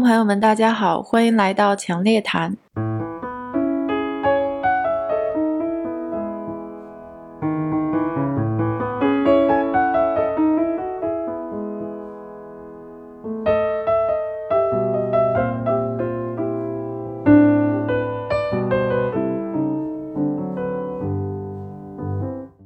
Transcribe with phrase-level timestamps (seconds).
[0.00, 2.56] 朋友们，大家好，欢迎来到强烈谈。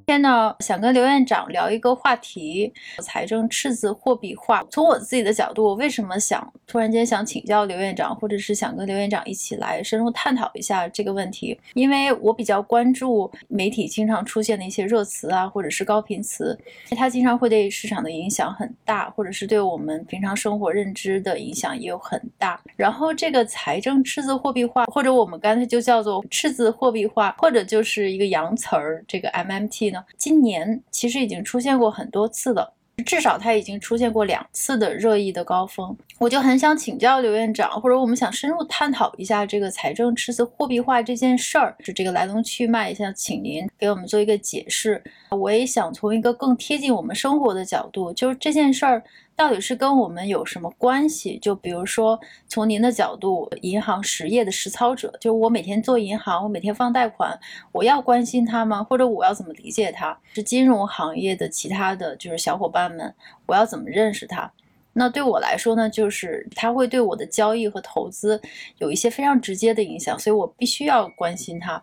[0.07, 2.73] 今天呢，想跟刘院长聊一个话题：
[3.03, 4.63] 财政赤字货币化。
[4.71, 11.59] 从我自己的角度，我为什么想突然间想请教刘院长，或者是想跟刘院长一起来深入探讨一下这个问题？
[11.75, 16.59] 因为我比较关注媒体经常出现的一些热词啊，或者是高频词，
[16.91, 22.61] 它经常会对市场的影响很大，或者是对我们平常生活认知的影响也有很大。
[22.77, 30.05] 然后这个财政赤字货币化，或者我们刚才就叫做赤字货币化，或者就是一个洋词儿，这个 MMT 呢？
[30.17, 32.73] 今年其实已经出现过很多次了，
[33.05, 35.97] 至少它已经出现过两次的热议的高峰。
[36.19, 45.03] 我就很想请教刘院长，或者我们想深入探讨一下这个财政赤字货币化这件事儿，就这个来龙去脉，想请您给我们做一个解释。
[45.31, 49.03] 我也想从一个更贴近我们生活的角度，就是这件事儿
[49.37, 51.39] 到底是跟我们有什么关系？
[51.39, 57.39] 就比如说从您的角度，银行实业的实操者，就我每天做银行，我每天放贷款，
[57.73, 58.85] 我要关心它吗？
[58.85, 60.17] 或者我要怎么理解它？
[60.35, 63.13] 是金融行业的其他的就是小伙伴们，
[63.47, 64.51] 我要怎么认识它？
[64.93, 68.41] 那对我来说呢，就是它会对我的交易和投资
[68.79, 71.83] 有一些非常直接的影响，所以我必须要关心它。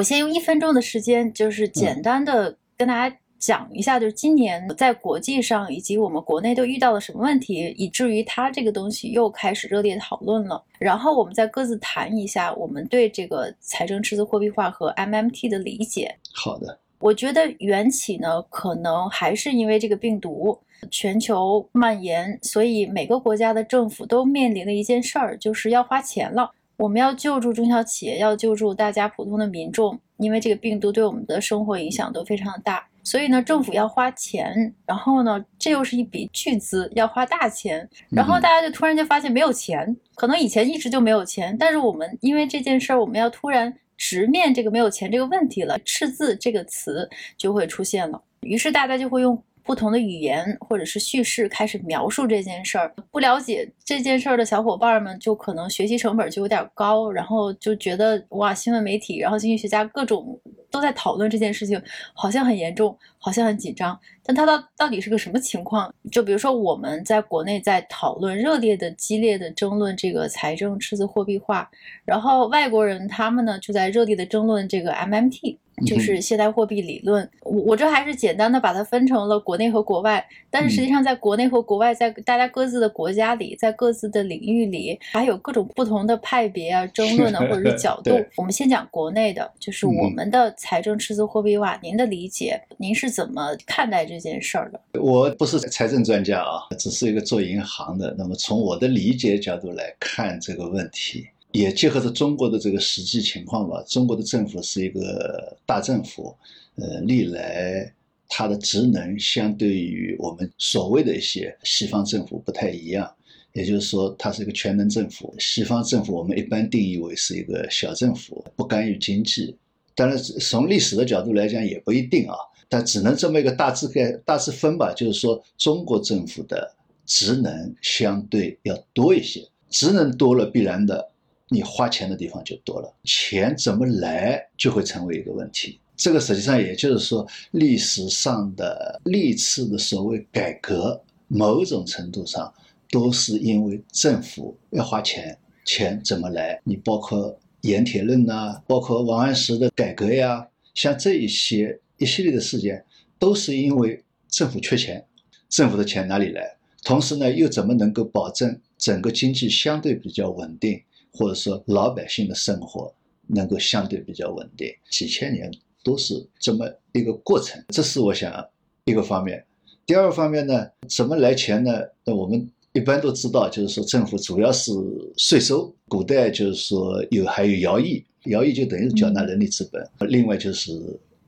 [0.00, 10.64] 我先用一分钟的时间，就是简单的跟大家讲一下，就是今年在国际上以及我们国内都遇到了什么问题，以至于它这个东西又开始热烈讨论了。
[10.78, 16.16] 然后我们再各自谈一下我们对这个财政赤字货币化和 MMT 的理解。
[16.32, 20.58] 好的，我觉得缘起呢，可能还是因为这个病毒
[20.90, 26.50] 全球蔓延，所以每个国家的政府都面临了一件事儿，就是要花钱了。
[26.80, 49.38] 我们要救助中小企业，要救助大家普通的民众，因为这个病毒对我们的生活影响都非常大，所以呢，政府要花钱，然后呢，这又是一笔巨资，要花大钱，然后大家就突然就发现没有钱，可能以前一直就没有钱，但是我们因为这件事儿，我们要突然直面这个没有钱这个问题了，赤字这个词就会出现了，于是大家就会用。
[49.70, 60.36] 不同的语言或者是叙事开始描述这件事儿，不了解这件事儿的小伙伴们就可能学习成本就有点高，然后就觉得哇，新闻媒体，然后经济学家各种
[60.72, 61.80] 都在讨论这件事情，
[62.14, 63.96] 好像很严重，好像很紧张。
[64.24, 65.94] 但它到到底是个什么情况？
[66.10, 71.70] 就比如说我们在国内在讨论热烈的、激烈的争论这个财政赤字货币化，
[72.04, 75.58] 然后外国人他们呢就在热烈的争论这个 MMT。
[75.86, 88.10] 就是现代货币理论，我我这还是简单的把它分成了国内和国外，但是实际上在国内和国外，在大家各自的国家里，在各自的领域里，还有各种不同的派别啊、 争论啊，或者是角度。
[88.36, 94.80] 我们先讲国内的，就是我们的财政赤字货币化，您的理解，您是怎么看待这件事儿的？
[95.00, 98.14] 我不是财政专家啊，只是一个做银行的。
[98.18, 101.26] 那么从我的理解角度来看这个问题。
[101.52, 106.34] 也结合着中国的这个实际情况吧，中国的政府是一个大政府，
[106.76, 107.92] 呃，历来
[108.28, 113.12] 它的职能相对于我们所谓的一些西方政府不太一样，
[113.52, 115.34] 也就是说，它是一个全能政府。
[115.40, 119.56] 西方政府我们一般定义为是一个小政府，不干预经济。
[119.96, 122.36] 当然，从历史的角度来讲也不一定啊，
[122.68, 126.72] 但只能这么一个大致概大致分吧，就是说，中国政府的
[127.04, 131.09] 职能相对要多一些，职能多了，必然的。
[131.52, 135.80] 你花钱的地方就多了，钱怎么来就会成为一个问题。
[135.96, 142.50] 这个实际上也就是说，历史上的历次的所谓改革，某种程度上
[142.90, 146.60] 都是因为政府要花钱，钱怎么来？
[146.64, 152.82] 你包括盐铁论呐，包括王安石的改革呀，像这一些一系列的事件，
[153.18, 155.04] 都是因为政府缺钱，
[155.48, 156.56] 政府的钱哪里来？
[156.82, 160.80] 同时呢，又怎么能够保证整个经济相对比较稳定？
[161.12, 162.92] 或者说老百姓的生活
[163.26, 165.50] 能够相对比较稳定，几千年
[165.82, 168.44] 都是这么一个过程，这是我想
[168.84, 169.44] 一个方面。
[169.86, 171.82] 第二个方面呢，怎么来钱呢？
[172.04, 174.70] 那我们一般都知道，就是说政府主要是
[175.16, 180.72] 税收，古代就是说有还有徭役，徭役就等于缴纳人力资本，另外就是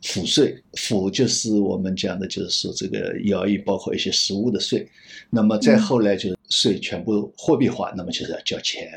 [0.03, 4.89] 赋税，赋就是我们讲的，就是说这个徭役，包括一些实物的税。
[5.31, 8.89] 那么再后来就是税全部货币化，那么就是要交钱。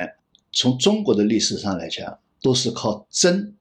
[0.55, 3.53] 从中国的历史上来讲，都是靠征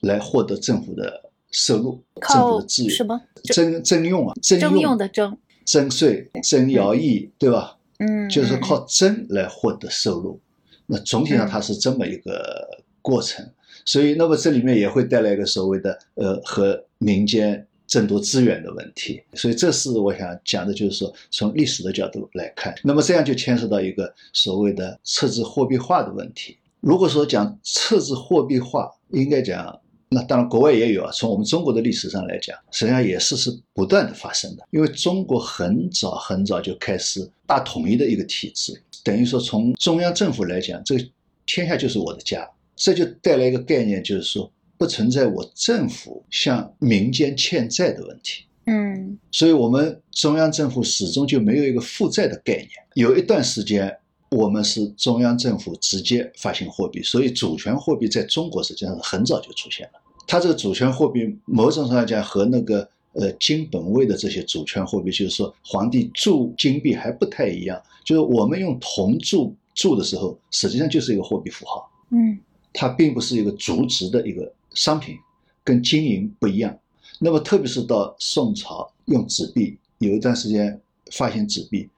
[0.00, 2.94] 来获得政府的收入，政府靠的资源。
[2.94, 3.18] 什么？
[3.44, 7.78] 征征用啊，征征用的征，征税、征徭役，对吧？
[7.98, 10.40] 嗯，嗯就是靠征来获得收入。
[10.86, 12.68] 那总体上嗯它是这么一个
[13.00, 13.48] 过程，
[13.84, 19.20] 所以那么这里面也会带来一个所谓的呃和民间争夺资源的问题。
[19.34, 26.56] 所以这是我想讲的，就是说从历史的角度来看，那么这样就牵涉到一个所谓的测字货币化的问题。
[26.80, 29.78] 如果说讲测字货币化，应该讲。
[30.14, 31.10] 那当然，国外也有啊。
[31.10, 34.62] 从我们中国的历史上来讲，实际上也是是不断的发生的。
[34.70, 41.04] 因为中国很早很早就开始大统一的一个体制，等于说从中央政府来讲，这个
[41.46, 42.46] 天下就是我的家，
[42.76, 44.52] 这就带来一个概念，就是说
[44.82, 48.42] 不存在我政府向民间欠债的问题。
[48.66, 52.68] 嗯所以，我们中央政府始终就没有一个负债的概念。
[52.94, 53.96] 有一段时间，
[54.30, 60.00] 我们是中央政府直接发行货币，所以主权货币在中国实际上是很早就出现了。
[60.26, 67.80] 它这个主权货币，某种程度上讲和那个呃金本位的这些主权货币，就是说皇帝铸金币还不太一样。
[68.04, 71.88] 就是我们用铜铸铸的时候，实际上就是一个货币符号。
[72.10, 72.36] 嗯
[72.74, 75.16] 它并不是一个足值的一个商品，
[75.64, 76.78] 跟金银不一样。
[77.18, 80.80] 那么特别是到宋朝用纸币，有一段时间
[81.12, 81.88] 发行纸币，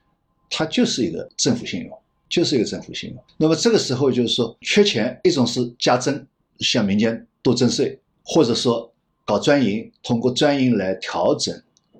[0.50, 1.98] 它就是一个政府信用，
[2.28, 3.24] 就是一个政府信用。
[3.36, 6.26] 那么这个时候就是说缺钱，一种是加征，
[6.60, 8.92] 向民间多征税，或者说
[9.24, 11.54] 搞专营，通过专营来调整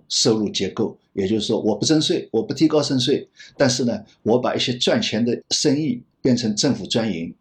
[0.09, 0.97] 收入结构。
[1.15, 7.33] 也就是说，我不征税，我不提高征税，但是呢，我把一些赚钱的生意变成政府专营，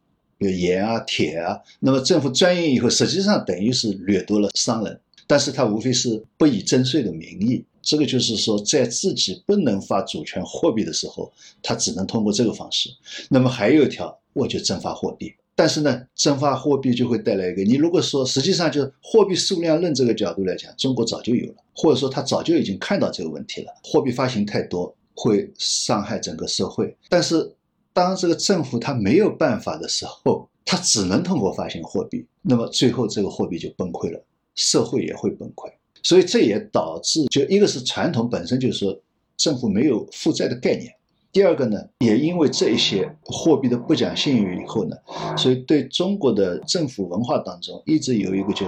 [0.43, 1.57] 有盐啊、铁啊。
[1.79, 7.63] 那么政府专营以后，实际上等于是掠夺了商人，但是他无非是不以征税的名义。
[7.81, 11.29] 这个就是说，在自己不能发主权货币的时候，
[11.61, 12.89] 他只能通过这个方式。
[13.29, 15.33] 那么还有一条，我就增发货币。
[15.53, 23.71] 但是呢，增发货币就会带来一个，你如果说实际上就是货币数量论这个角度来讲，中国早就有了，或者说他早就已经看到这个问题了。
[23.83, 27.53] 货币发行太多会伤害整个社会，但是
[27.93, 34.21] 当这个政府它没有办法的时候，它只能通过发行货币，那么最后这个货币就崩溃了，
[34.55, 35.71] 社会也会崩溃。
[36.01, 38.99] 所以这也导致，就一个是传统本身就是说
[39.37, 40.93] 政府没有负债的概念。
[41.31, 44.95] 第二个呢，也因为这一些货币的不讲信誉以后呢，
[45.37, 48.65] 所以对中国的政府文化当中一直有一个就，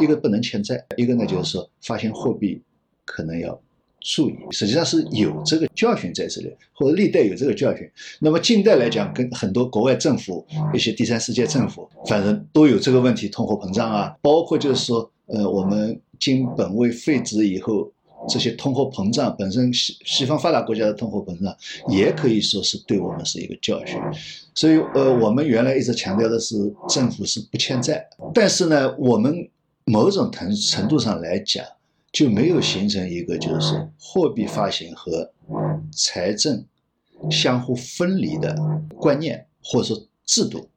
[0.00, 2.62] 一个不能欠债，一个呢就是说发行货币
[3.04, 3.60] 可能要
[4.00, 7.88] 注意，实际上是有这个教训在这里，或者历代有这个教训。
[8.20, 17.90] 那么近代来讲，跟很多国外政府、一些第三世界政府，反正都有这个问题，通货膨胀啊，包括就是说，呃，我们经本位废止以后。
[18.28, 21.56] 这些通货膨胀本身，西西方发达国家的通货膨胀
[21.88, 23.96] 也可以说是对我们是一个教训，
[24.56, 26.56] 所以呃，我们原来一直强调的是
[26.88, 28.04] 政府是不欠债，
[28.34, 29.48] 但是呢，我们
[29.84, 31.64] 某种程程度上来讲，
[32.12, 35.30] 就没有形成一个就是货币发行和
[35.92, 36.64] 财政
[37.30, 38.56] 相互分离的
[38.96, 40.68] 观念或者说制度。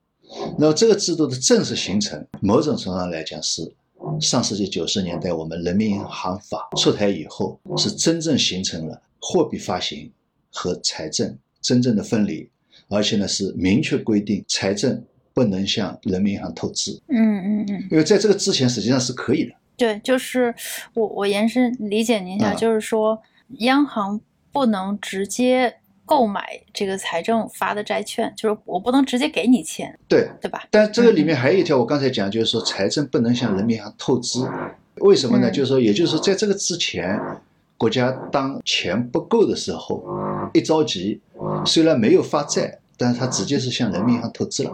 [0.58, 3.74] 那么这个制度的正式形成，某种程度上来讲是。
[4.20, 10.12] 上世纪九十年代，我们人民银行法出台以后，是真正形成了货币发行
[10.52, 12.50] 和财政真正的分离，
[12.88, 15.04] 而且呢是明确规定财政
[15.36, 17.00] 不能向人民银行透支。
[17.10, 19.54] 嗯嗯嗯，因为在这个之前实际上是可以的。
[19.82, 20.54] 对，就是
[20.94, 23.20] 我我延伸理解您一下，啊就是说
[23.62, 24.22] 央行
[24.52, 30.66] 不能直接购买这个财政发的债券，就是我不能直接给你钱，对，对吧？
[30.70, 34.48] 但这个里面还有一条，我刚才讲，就是说财政不能向人民银行透支。
[34.98, 35.50] 为什么呢？
[35.50, 37.20] 嗯就是说，也就是说，在这个之前，
[37.76, 40.04] 国家当钱不够的时候，
[40.54, 41.20] 一着急，
[41.66, 44.72] 虽然没有发债，但是他直接是向人民银行透支了，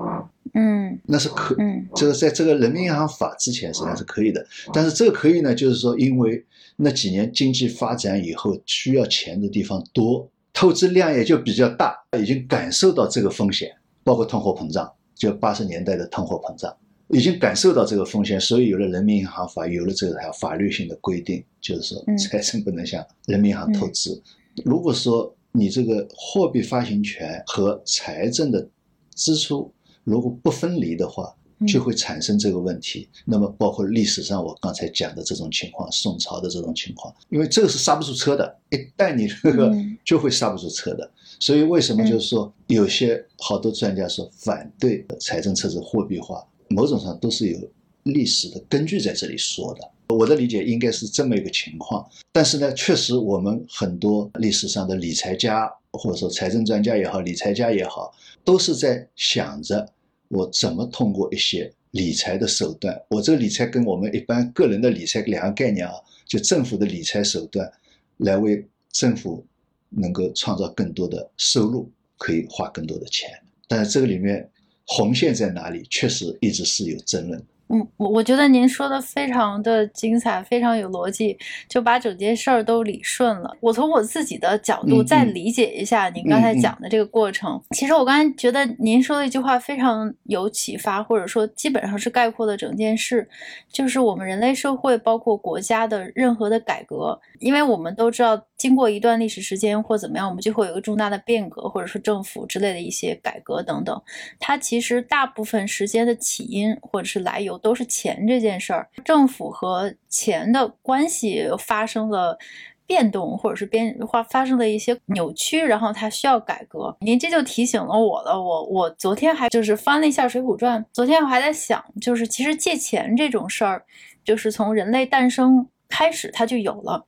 [0.54, 1.56] 嗯那是可。
[1.60, 13.72] 嗯这个在这个人民银行法之前实际上是可以的，但是这个可以呢，就是说因为那几年经济发展以后，需要钱的地方多，透支量也就比较大，已经感受到这个风险，
[14.04, 16.76] 包括通货膨胀，就八十年代的通货膨胀，
[17.08, 24.22] 已经感受到这个风险，所以有了人民银行法，有了这个法律性的规定，就是说嗯财政不能向人民银行透支。
[24.66, 28.70] 如果说你这个货币发行权和财政的
[29.16, 29.74] 支出
[30.04, 31.36] 如果不分离的话，
[31.68, 33.10] 就会产生这个问题。
[33.26, 41.10] 那么包括历史上我刚才讲的这种情况，宋朝的这种情况，因为这个是刹不住车的，一旦你这个嗯就会刹不住车的。
[41.40, 47.60] 所以为什么就是说有些好多专家说反对财政赤字货币化，某种上都是有
[48.04, 49.82] 历史的根据在这里说的。
[50.10, 59.88] 我的理解应该是这么一个情况，但是呢，确实我们很多历史上的理财家，或者说财政专家也好，理财家也好，都是在想着
[60.30, 62.98] 我怎么通过一些理财的手段。
[63.10, 65.94] 我这个理财跟我们一般个人的理财两个概念啊，
[66.26, 67.70] 就政府的理财手段，
[68.18, 69.46] 来为政府
[69.90, 73.30] 能够创造更多的收入，可以花更多的钱。
[73.68, 74.50] 但是这个里面
[74.86, 77.46] 红线在哪里，确实一直是有争论的。
[77.70, 83.56] 嗯，我我觉得您说的非常的精彩，非常有逻辑，就把整件事儿都理顺了。
[83.60, 87.62] 我从我自己的角度再理解一下您刚才讲的这个过程。
[87.72, 93.28] 其实我刚才觉得您说的一句话非常有启发，或者说基本上是概括了整件事，
[93.70, 98.42] 就是我们人类社会包括国家的任何的改革，因为我们都知道。
[98.58, 104.02] 经过一段历史时间或怎么样，我们就会有一个重大的变革，或者说政府之类的一些改革等等。
[104.40, 112.38] 它其实大部分时间的起因或者是来由都是钱这件事儿，政府和钱的关系发生了
[112.86, 116.96] 变动，或者是变化发生了一些扭曲，然后它需要改革。
[117.02, 123.84] 您这就提醒了我了，我我昨天还就是翻了一下《水浒传》，昨天我还在想，就是其实借钱这种事儿，
[124.24, 127.06] 就是从人类诞生开始它就有了。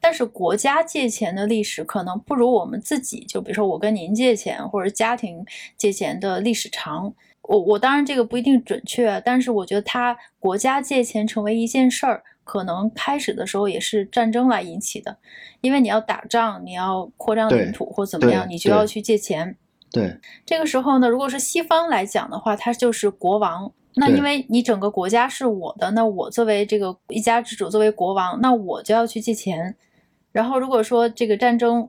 [0.00, 5.44] 但是国家借钱的历史可能不如我们自己，就比如说我跟您借钱或者家庭
[5.76, 7.12] 借钱的历史长。
[7.52, 15.14] 我我当然这个不一定准确，但是我觉得它国家借钱成为一件事儿，可能开始的时候也是战争来引起的，
[15.60, 19.54] 因为你要打仗，你要扩张领土或怎么样，你就要去借钱。
[19.90, 20.16] 对，
[20.46, 23.70] 这个时候呢，如果是西方来讲的话，它就是国王。
[23.96, 29.76] 那因为你整个国家是我的，那我作为这个一家之主，作为国王，那我就要去借钱。
[30.32, 31.86] 然后如果说这个战争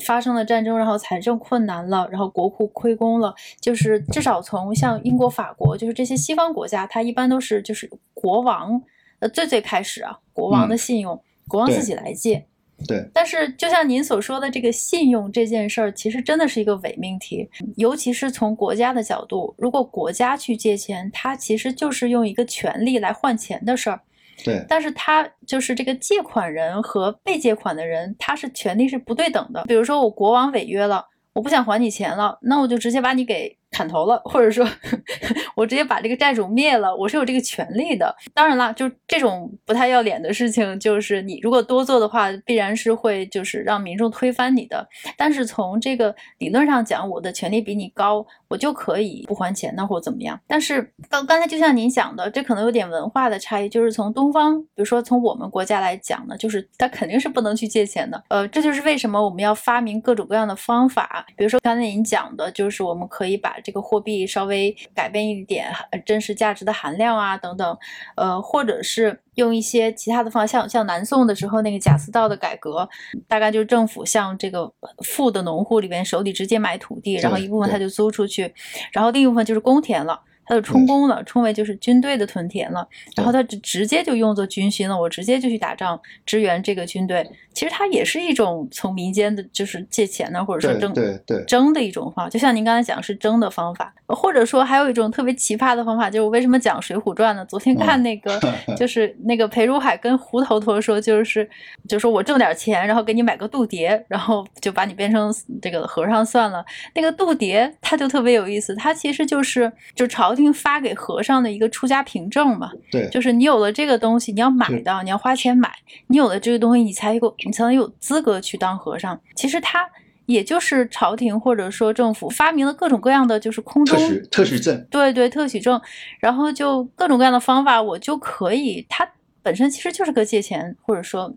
[0.00, 8.80] 发生了战争，然后财政困难了，然后国库亏空了，就是至少从像英国、法国，就是这些西方国家，它一般都是就是国王，
[9.20, 12.46] 呃，最最开始啊，国王的信用，国王自己来借。
[12.88, 17.48] 对，但是就像您所说的，这个信用这件事儿，其实真的是一个伪命题。
[17.76, 24.00] 尤其是从国家的角度，如果国家去借钱，它其实就是用一个权利来换钱的事儿。
[24.42, 29.62] 对，但是他就是这个借款人和被借款的人，他是权利是不对等的。
[29.64, 33.56] 比如说我国王违约了，我不想还你钱了，那我就直接把你给。
[33.76, 34.64] 砍头了，或者说，
[35.56, 38.14] 我直接把这个债主灭了，我是有这个权利的。
[38.32, 44.88] 当然了，就这种不太要脸的事情，就是你如果多做的话，必然是会就是让民众推翻你的。
[45.16, 48.24] 但是从这个理论上讲，我的权利比你高，
[48.54, 50.38] 我就可以不还钱呢，或怎么样。
[50.46, 50.80] 但是
[51.10, 58.22] 刚刚才就像您讲的，这可能有点文化的差异，就是从东方，比如说从我们国家来讲呢，就是他肯定是不能去借钱的。
[58.28, 65.72] 呃，这就是为什么我们要发明各种各样的方法，比如说刚才您讲的，就是我们可以把这个货币稍微改变一点
[66.06, 67.76] 真实价值的含量啊，等等，
[68.14, 72.88] 呃，或者是用一些其他的方向，像南宋的时候那个贾似道的改革，
[73.26, 74.72] 大概就是政府向这个
[75.04, 78.52] 富的农户里边手里直接买土地，然后一部分他就租出去，
[78.92, 80.20] 然后另一部分就是公田了。
[80.46, 82.86] 他就充公了，充为就是军队的屯田了，
[83.16, 87.28] 然后他直直接就用作军心了，我直接就去打仗支援这个军队。
[87.54, 92.28] 其实它也是一种从民间的，就是借钱呢，或者说争对对争的一种方法。
[92.28, 97.46] 就像您刚才讲是争的方法，或者说还有一种特别奇葩的方法，就是我为什么讲《水浒传》呢？
[97.46, 98.40] 昨天看那个，
[98.76, 101.48] 就是那个裴如海跟胡头陀说，就是
[101.88, 105.32] 就说我挣点钱，然后给你买个度牒，然后就把你变成
[105.62, 106.64] 这个和尚算了。
[106.96, 110.33] 那个度牒他就特别有意思，他其实就是就朝。
[110.34, 115.72] 朝廷发给和尚的一个出家凭证嘛，对，就是你有了这个东西，你要买到，你要花钱买，
[116.08, 119.20] 你有了这个东西，你才有，你才能有资格去当和尚。
[119.36, 119.88] 其实他
[120.26, 125.80] 也就是朝廷或者说政府发明了各种各样的就是空中特许特许证，对对，特许证，
[126.18, 129.08] 然后就各种各样的方法，我就可以，它
[129.40, 131.32] 本身其实就是个借钱或者说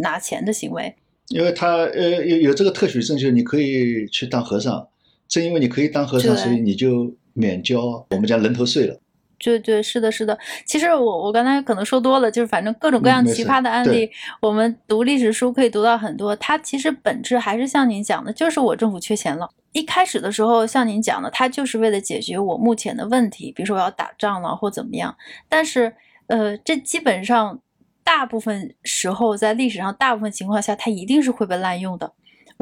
[0.00, 0.94] 拿钱的行为，
[1.30, 4.86] 因为他呃有有这个特许证，就是你可以去当和尚，
[5.26, 7.12] 正因为你可以当和尚，所以你就。
[7.34, 8.98] 免交我们家人头税了，
[9.38, 10.38] 对对是的，是的。
[10.66, 14.10] 其实我我刚才可能说多了，就是反正各种各样奇葩的案例，
[14.40, 16.34] 我们读历史书可以读到很多。
[16.36, 19.48] 它其实本质还是像您讲的，就是我政府缺钱了。
[19.72, 25.16] 一开始的时候，像您讲的，它就是为了解决我目前的问题，比如说我要打仗了或怎么样。
[25.48, 25.92] 但是，
[26.26, 27.58] 呃，这基本上
[28.04, 32.12] 大部分时候在历史上大部分情况下，它一定是会被滥用的。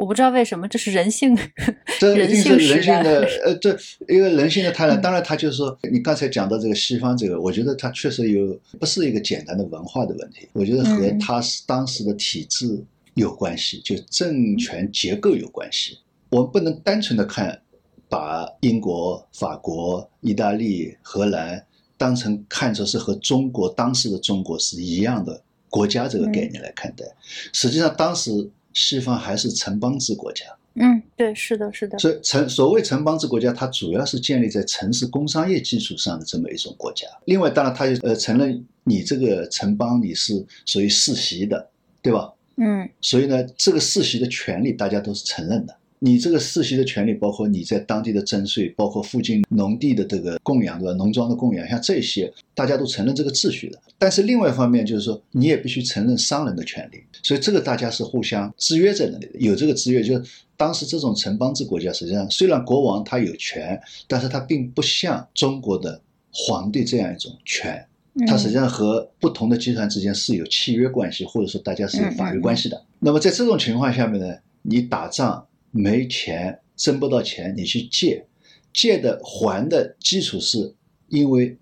[0.01, 1.37] 我不知道为什么，这是人性，
[2.01, 3.69] 这一定是人性的， 呃，这
[4.07, 4.99] 一个人性的贪婪。
[4.99, 15.99] 当然，他就是说，你刚才讲到这个西方这个，我觉得它确实有不是一个简单的文化的问题，我觉得和他是当时的体制有关系，就政权结构有关系。
[16.31, 17.61] 我们不能单纯的看，
[18.09, 21.63] 把英国、法国、意大利、荷兰
[21.95, 25.39] 当成看作是和中国当时的中国是一样的
[25.69, 27.05] 国家这个概念来看待。
[27.53, 30.45] 实际上，当时西方还是城邦制国家。
[30.75, 31.99] 嗯，对，是的，是的。
[31.99, 37.05] 所以城所谓城邦制国家，它主要是建立在城市工商业基础上的这么一种国家。
[37.25, 41.69] 另外，当然它呃承认你这个城邦你是属于世袭的，
[42.01, 42.33] 对吧？
[42.55, 45.75] 嗯，所以呢，这个世袭的权利大家都是承认的。
[46.03, 50.93] 你这个世袭的权利，包括你在当地的征税，包括附近农地的这个供养，对吧？
[50.93, 53.79] 农庄的供养，像这些，大家都承认这个秩序的。
[53.99, 57.03] 但是另外一方面，就是说你也必须承认商人的权利。
[57.21, 60.01] 所以这个大家是互相制约在那里的，有这个制约。
[60.01, 60.23] 就是
[60.57, 67.85] 当时这种城邦制国家，实际上虽然国王他有权，但是他并不像中国的皇帝这样一种权，
[68.25, 72.83] 他实际上和不同的集团之间是有契约关系，或者说大家是有法律关系的。
[72.97, 75.45] 那么在这种情况下面呢，你打仗。
[75.71, 78.25] 没钱，挣不到钱，你去借，
[78.73, 80.75] 借的还的基础是，
[81.07, 81.57] 因为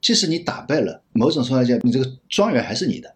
[0.00, 3.14] 即使你打败了，某种程度来讲，你这个庄园还是你的，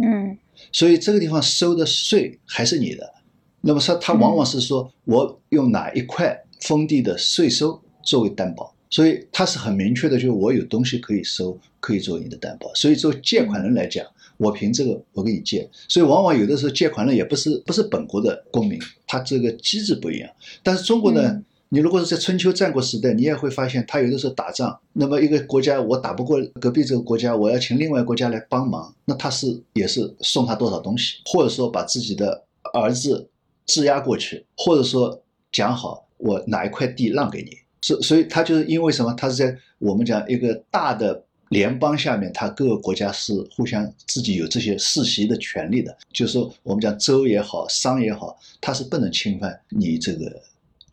[0.00, 0.38] 嗯，
[0.72, 3.12] 所以这个地方收的税还是你的。
[3.60, 12.72] 那么说，他往往是说我用哪一块封地的税收作为担保，所以他是很明确的，就是我有东西可以收，可以作为你的担保。
[12.74, 14.06] 所以作为借款人来讲。
[14.40, 20.30] 我凭这个，我给你借，所以往往有的时候借款人也不是不是本国的公民，他这个机制不一样。
[20.62, 32.42] 但是中国呢，你如果是在春秋战国时代，你也会发现，他有的时候打仗，那么一个国家我打不过隔壁这个国家，我要请另外国家来帮忙，那他是也是送他多少东西，或者说把自己的
[32.72, 33.28] 儿子
[33.66, 37.50] 质押过去，或者说讲好我哪一块地让给你，
[37.82, 39.12] 所所以他就是因为什么？
[39.12, 41.24] 他是在我们讲一个大的。
[41.50, 50.40] 联邦下面，它各个国家是互相自己有这些世袭的权利的，就是说我们讲州也好，商也好，它是不能侵犯你这个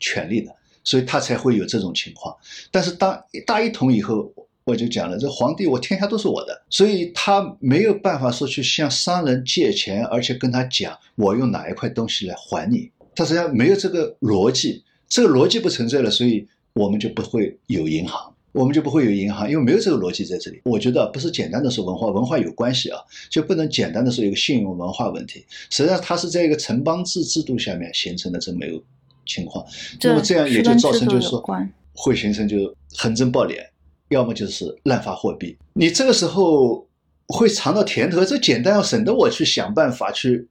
[0.00, 2.36] 权利的，所以它才会有这种情况。
[2.72, 4.32] 但是当大一统以后，
[4.64, 18.34] 我就讲了，这皇帝我天下都是我的，所以他没有办法说去向商人借钱，而且跟他讲我用哪一块东西来还你，他实际上没有这个逻辑，这个逻辑不存在了，所以我们就不会有银行。
[18.58, 20.60] 我们就不会有银行，因为没有这个逻辑在这里。
[20.64, 22.98] 我觉得不是简单的说文化，文化有关系啊，
[23.30, 25.46] 就不能简单的说一个信用文化问题。
[25.70, 28.82] 实际上，它是在一个城邦制制度下面形成的这么一个
[29.24, 29.64] 情况。
[30.02, 31.40] 那么这样也就造成就是说，
[31.94, 33.64] 会形成就横征暴敛，
[34.08, 35.56] 要么就是滥发货币。
[35.74, 36.84] 你这个时候
[37.28, 40.48] 会尝到甜头，这简单要省得我去想办法去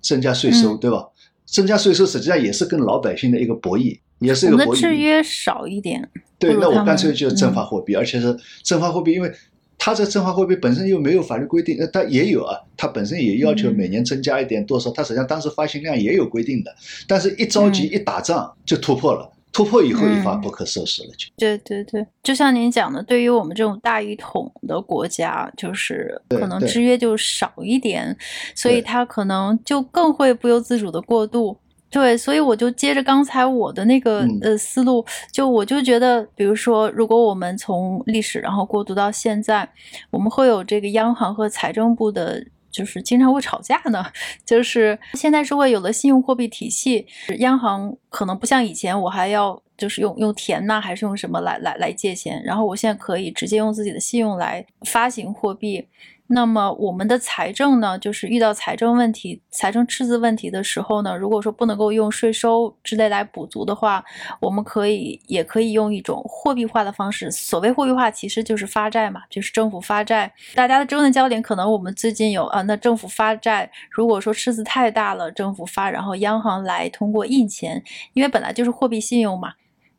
[0.00, 1.08] 增加税收，对吧？
[1.44, 3.98] 增加税收实际上也是跟老百姓的一个博弈。
[4.20, 6.08] 也是一个制约少一点。
[6.38, 9.32] 对，那我干脆就正发货币，而且是正发货币，因为
[9.76, 16.72] 它这正发货币本身又没有法律规定，呃，它也有啊，它本身也要求每年增加一点多少，它实际上当时发行量也有规定的，
[17.08, 21.26] 但是一着急一打仗就突破了，突破以后一发不可收拾了就。
[21.36, 28.16] 对对对，就像您讲的，对于我们这种大一统的国家，就是可能制约就少一点，
[28.54, 31.56] 所以它可能就更会不由自主的过度。
[31.90, 39.66] 对，所以我就接着刚才我的那个呃思路，就我就觉得，比如说，如果我们从历史然后过渡到现在，
[40.10, 44.04] 我们会有这个央行和财政部的，就是经常会吵架呢。
[44.44, 47.06] 就是现在社会有了信用货币体系，
[47.38, 55.88] 央行可能不像以前，我还要就是用用田呐，还是用什么来来来借钱，然后我现在可以直接用自己的信用来发行货币。
[56.30, 64.04] 那么我们的财政呢，就是遇到财政问题、财政赤字问题的时候呢，如果说不能够用税收之类来补足的话，
[64.38, 67.30] 我们可以也可以用一种货币化的方式。
[67.30, 70.30] 所谓货币化，其实就是发债嘛，就是政府发债。
[70.54, 79.54] 大家的争论焦点可能我们最近有啊，那政府发债，如果说赤字太大了，政府发，然后央行来通过印钱，因为本来就是货币信用嘛。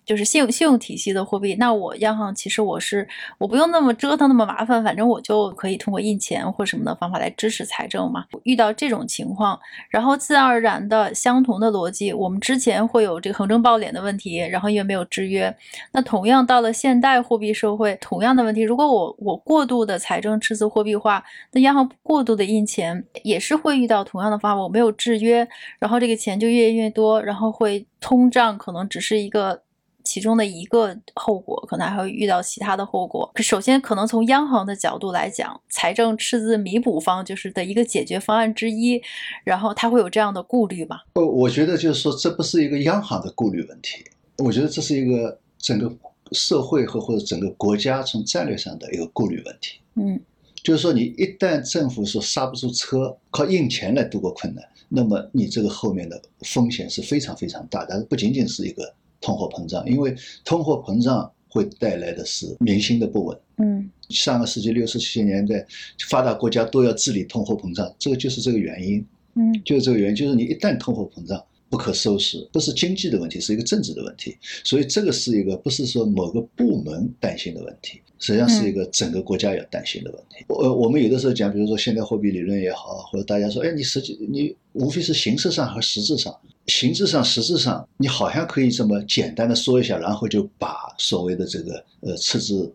[0.09, 8.25] 就是信用信用体系的货币，那我央行其实我是我不用那么折腾那么麻烦，反正我就可以通过印钱或什么的方法来支持财政嘛。
[8.41, 9.59] 遇到这种情况，
[9.91, 15.55] 然后自然而然的相同的逻辑，我们之前会有这个横征暴敛的问题，然后因为没有制约，
[15.91, 29.61] 那同样到了现代货币社会，同样的问题，如果我我过度的财政赤字货币化，那央行过度的印钱也是会遇到同样的方法，我没有制约，然后这个钱就越印越多，然后会通胀可能只是一个。
[30.09, 33.31] 其中的一个后果，可能还会遇到其他的后果。
[33.35, 38.99] 首先，可能从央行的角度来讲，财政赤字弥补方就是的一个解决方案之一，
[39.43, 41.01] 然后他会有这样的顾虑吗？
[41.13, 44.03] 呃，我觉得就是说，这不是一个央行的顾虑问题，
[44.39, 45.95] 我觉得这是一个整个
[46.31, 49.79] 社会和或者整个国家从战略上的一个顾虑问题。
[49.93, 50.19] 嗯，
[50.63, 58.91] 就是说，你一旦政府说刹不住车，靠印钱来度过困难，那么你这个后面的风险是非常非常大，但是不仅仅是一个。
[59.21, 63.37] 通货膨胀，因为通货膨胀会带来的是民心的不稳。
[63.57, 63.89] 嗯。
[64.09, 65.65] 上个世纪六十七十年代，
[66.09, 69.05] 发达国家都要治理通货膨胀，这个就是这个原因，
[69.35, 69.53] 嗯。
[69.63, 80.45] 就是这个原因，就是你一旦通货膨胀不可收拾，不是经济的问题，是一个政治的问题，所以这个是一个不是说某个部门担心的问题，实际上是一个整个国家要担心的问题。
[80.49, 86.35] 呃，我们有的时候讲，比如说现代货币理论也好，或者大家说，哎，你实际你无非是形式上和实质上。
[86.67, 92.71] 形式上、实质上，你好像可以这么简单的说一下，然后就把所谓的这个呃赤字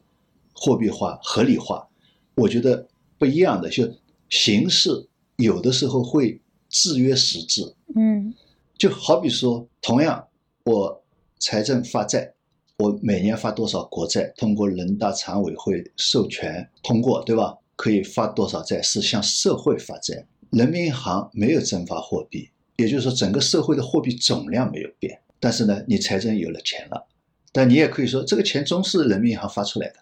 [0.53, 1.87] 货币化合理化。
[2.35, 2.85] 我觉得
[3.19, 3.89] 不一样的，就
[4.31, 7.73] 形式有的时候会制约实质。
[7.95, 8.35] 嗯
[8.85, 10.23] 就好比说，同样
[10.65, 11.03] 我
[11.39, 12.35] 财政发债，
[12.77, 17.57] 我每年发多少国债，通过人大常委会授权通过，对吧？
[17.77, 27.07] 可以发多少债是向社会发债，人民银行没有增发货币，也就是说整个社会的货币总量没有变，但是呢，你财政有了钱了，
[27.53, 29.95] 但你也可以说这个钱终是人民银行发出来的，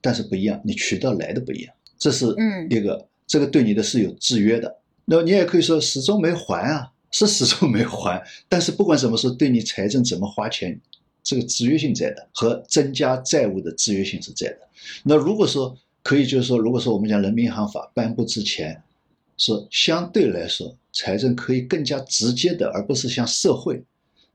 [0.00, 4.78] 但是不一样，你渠道来的不一样，这是嗯一个，这个对你的是有制约的。
[5.04, 10.80] 那么你也可以说始终没还啊，是始终没还，但是不管怎么说，对你财政怎么花钱，
[11.22, 14.58] 这个制约性在的，和增加债务的制约性是在的。
[15.04, 18.82] 那如果说可以，就是说，如果说我们讲人民银行法颁布之前，
[19.36, 23.82] 说相对来说财政可以更加直接的，而不是向社会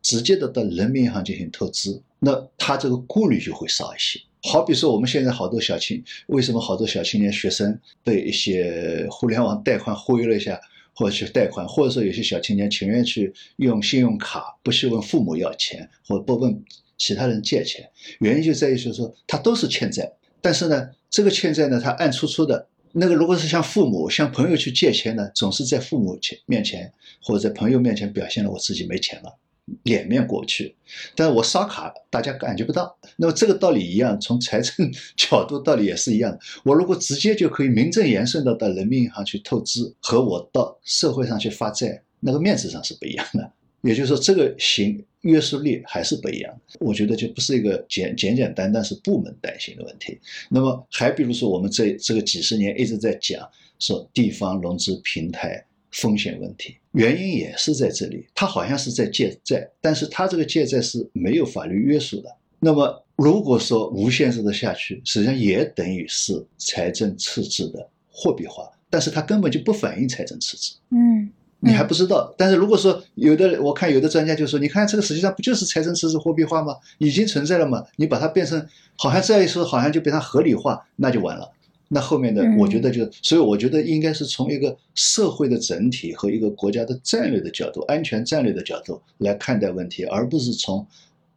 [0.02, 4.20] 直接的到人民银行进行透支，那他这个顾虑就会少一些。
[4.44, 10.60] 好比说，我们现在好多小青，为什么好多小青年学生被一些互联网贷款忽悠了一下，
[10.98, 16.60] 或者去贷款，或者说有些小青年情愿去用信用卡，不去问父母要钱，或者不问
[16.98, 17.88] 其他人借钱，
[18.20, 22.68] 原因就在于就是说他都是欠债，但是呢，这个欠债呢，他暗戳戳的。
[22.94, 29.38] 那个如果是向父母、向朋友去借钱呢，总是在父母前面前或者在朋友面前表现了我自己没钱了，
[29.84, 30.76] 脸面过不去。
[31.16, 32.98] 但我刷卡，大家感觉不到。
[33.18, 36.40] 那么这个道理一样，从财政 角度道理也是一样的。
[36.64, 43.52] 我如果直接就可以名正言顺的到人民银行去透支，和我到社会上去发债，那个面子上是不一样的。
[43.82, 46.62] 也就是说，这个行约束力还是不一样。
[46.80, 50.20] 我觉得就不是一个简简简单单是部门担心的问题。
[50.50, 53.48] 那么还比如说，我们这这个几十年一直在讲
[53.80, 58.28] 说地方融资平台风险问题，原因也是在这里。
[58.34, 62.30] 他好像是在借债，但是他这个借债是没有法律约束的。
[62.60, 70.74] 那么如果说无限制的下去，实际上也等于是财政赤字的货币化，但是它根本就不反映财政赤字。
[70.90, 71.30] 嗯
[71.60, 76.76] 你还不知道，但是如果说有的，我看有的专家就说，你看这个实际上不就是财政赤字货币化吗？
[77.00, 78.64] 已经存在了嘛，你把它变成
[78.96, 81.52] 好像这一说，好像就变成合理化，那就完了。
[81.90, 90.86] 那后面的嗯，我觉得就，所以我觉得应该是从一个社会的整体和一个国家的战略的角度、安全战略的角度来看待问题，而不是从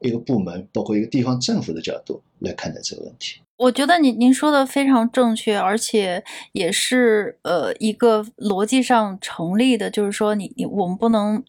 [0.00, 3.40] 一个部门，包括一个地方政府的角度来看待这个问题。
[3.58, 11.44] 我觉得您您说的非常正确，而且也是呃一个逻辑上成立的，就是说你你我们不能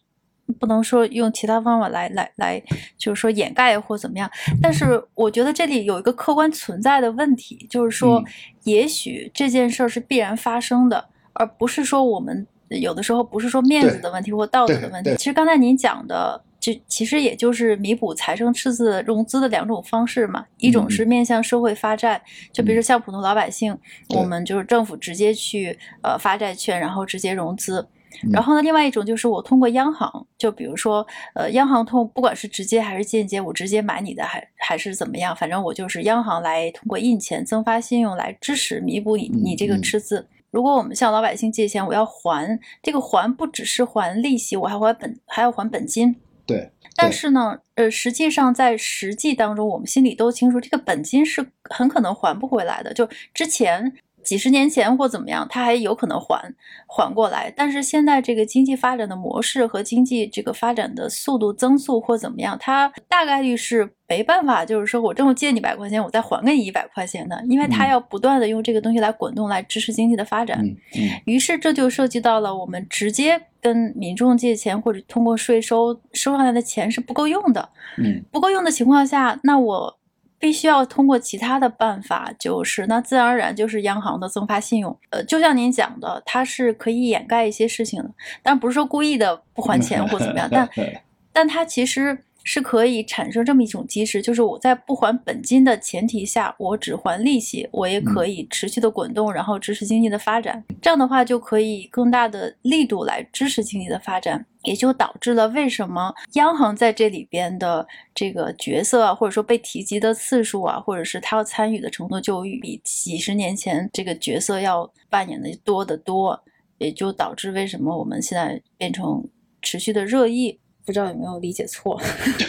[0.52, 2.62] 不能说用其他方法来来来，
[2.96, 4.30] 就是说掩盖或怎么样。
[4.60, 8.24] 但是我觉得这里有一个客观存在的问题，就是说嗯
[8.64, 15.14] 也许这件事儿是必然发生的，而不是说我们有的时候不是说面子的问题或道德的问题。
[15.16, 16.42] 其实刚才您讲的。
[16.62, 23.76] 就其实也就是弥补财政赤字融资的两种方式嘛，一种嗯是面向社会发债，就比如说像普通老百姓，
[24.08, 27.84] 对我们就是政府直接去呃发债券，然后直接融资。
[28.24, 40.28] 嗯然后呢，另外一种就是我通过央行，就比如说呃，央行通不管是直接还是间接，我直接买你的还还是怎么样，反正我就是央行来通过印钱增发信用来支持弥补你你这个赤字。
[40.50, 46.14] 如果我们向老百姓借钱，我要还这个还不只是还利息，我还还本还要还本金。
[46.44, 52.92] 对，对但是呢，呃，实际上在实际当中，我们心里都清楚，这个本金是很可能还不回来的。
[52.92, 56.54] 就之前几十年前或怎么样，它还有可能缓
[56.86, 57.52] 缓过来。
[57.56, 70.58] 但是现在这个经济发展的模式和经济这个发展的速度增速或怎么样，它大概率是没办法，就是说我这么借你百块钱，我再还给你一百块钱的，因为它嗯要不断的用这个东西来滚动，来支持经济的发展。
[70.64, 79.98] 嗯嗯于是这就涉及到了我们直接跟民众借钱或者通过税收收上来的钱是不够用的，嗯不够用的情况下，那我
[80.42, 84.98] 必须要通过其他的办法，就是那自然而然就是央行的增发信用。
[85.10, 88.10] 呃，就像您讲的，它是可以掩盖一些事情的，
[88.42, 90.68] 但不是说故意的不还钱或怎么样， 但
[91.32, 100.64] 但它其实是可以产生这么一种机制，就是我在不还本金的前提下，我只还利息，我也可以持续的滚动，然后支持经济的发展。
[100.82, 104.44] 这样的话，就可以更大的力度来支持经济的发展。
[104.64, 116.42] 也就导致了为什么央行在这里边的这个角色啊，或者说被提及的次数啊，或者是他要参与的程度，就比几十年前这个角色要扮演的多得多，
[116.78, 119.24] 也就导致为什么我们现在变成
[119.60, 120.58] 持续的热议。
[120.84, 121.96] 不知道有没有理解错？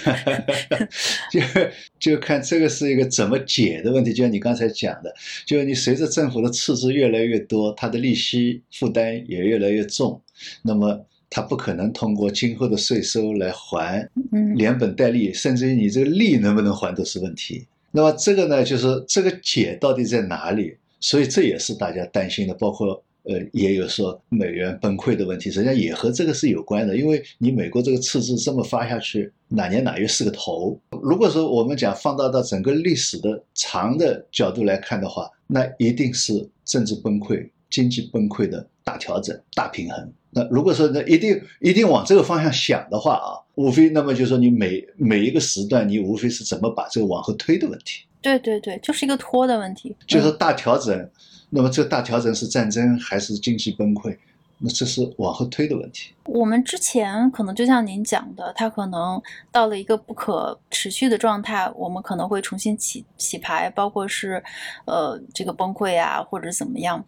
[1.29, 1.39] 就
[1.99, 4.11] 就看这个是一个怎么解的问题。
[4.11, 5.13] 就像你刚才讲的，
[5.45, 10.19] 就是你随着政府的赤字越来越多，它的利息负担也越来越重，
[10.63, 14.07] 那么它不可能通过今后的税收来还，
[14.55, 17.65] 连本带利，甚至于你这个利能不能还都是问题。
[17.91, 20.77] 那么这个呢，就是这个解到底在哪里？
[20.99, 23.03] 所以这也是大家担心的，包括。
[23.25, 26.97] 呃，也有说美元崩溃的问题，实际上也和这个是有关的。
[26.97, 30.77] 因为你美国这个赤字这么发下去，哪年哪月是个头？
[31.01, 40.13] 如果说我们讲放大到整个历史的长的角度来看的话，那一定是政治崩溃、经济崩溃的大调整、大平衡。
[40.31, 48.03] 那如果说那一定一定往这个方向想的话啊，无非那么就是说你每每一个时段，你无非是怎么把这个往后推的问题。
[48.21, 51.09] 对对对，就是一个拖的问题，就是大调整。
[51.49, 54.17] 那么这大调整是战争还是经济崩溃？
[54.57, 56.13] 那这是往后推的问题。
[56.25, 64.41] 我们之前可能就像您讲的，它可能到了一个不可持续的状态，我们可能会重新起起牌，包括是，
[64.85, 67.03] 呃，这个崩溃啊，或者怎么样。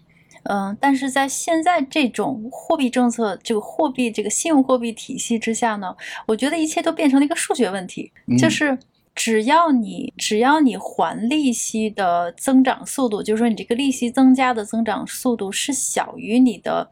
[0.49, 5.95] 嗯，但是在现在这种货币政策、这个货币这个信用货币体系之下呢，
[6.27, 8.77] 我觉得一切都变成了一个数学问题，就是。
[9.17, 16.91] 只要你只要你还利息的增长速度，就是说你这个利息增加的增长速度是小于你的，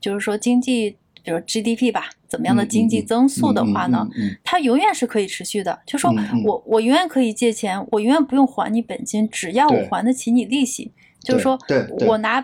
[0.00, 4.06] 就是说经济，比如 GDP 吧，怎么样的经济增速的话呢，
[4.44, 5.76] 它永远是可以持续的。
[5.84, 6.14] 就说
[6.44, 10.92] 我我永远可以借钱，我永远不用还你本金，只要我还得起你利息。
[11.24, 11.58] 就是说
[12.06, 12.40] 我拿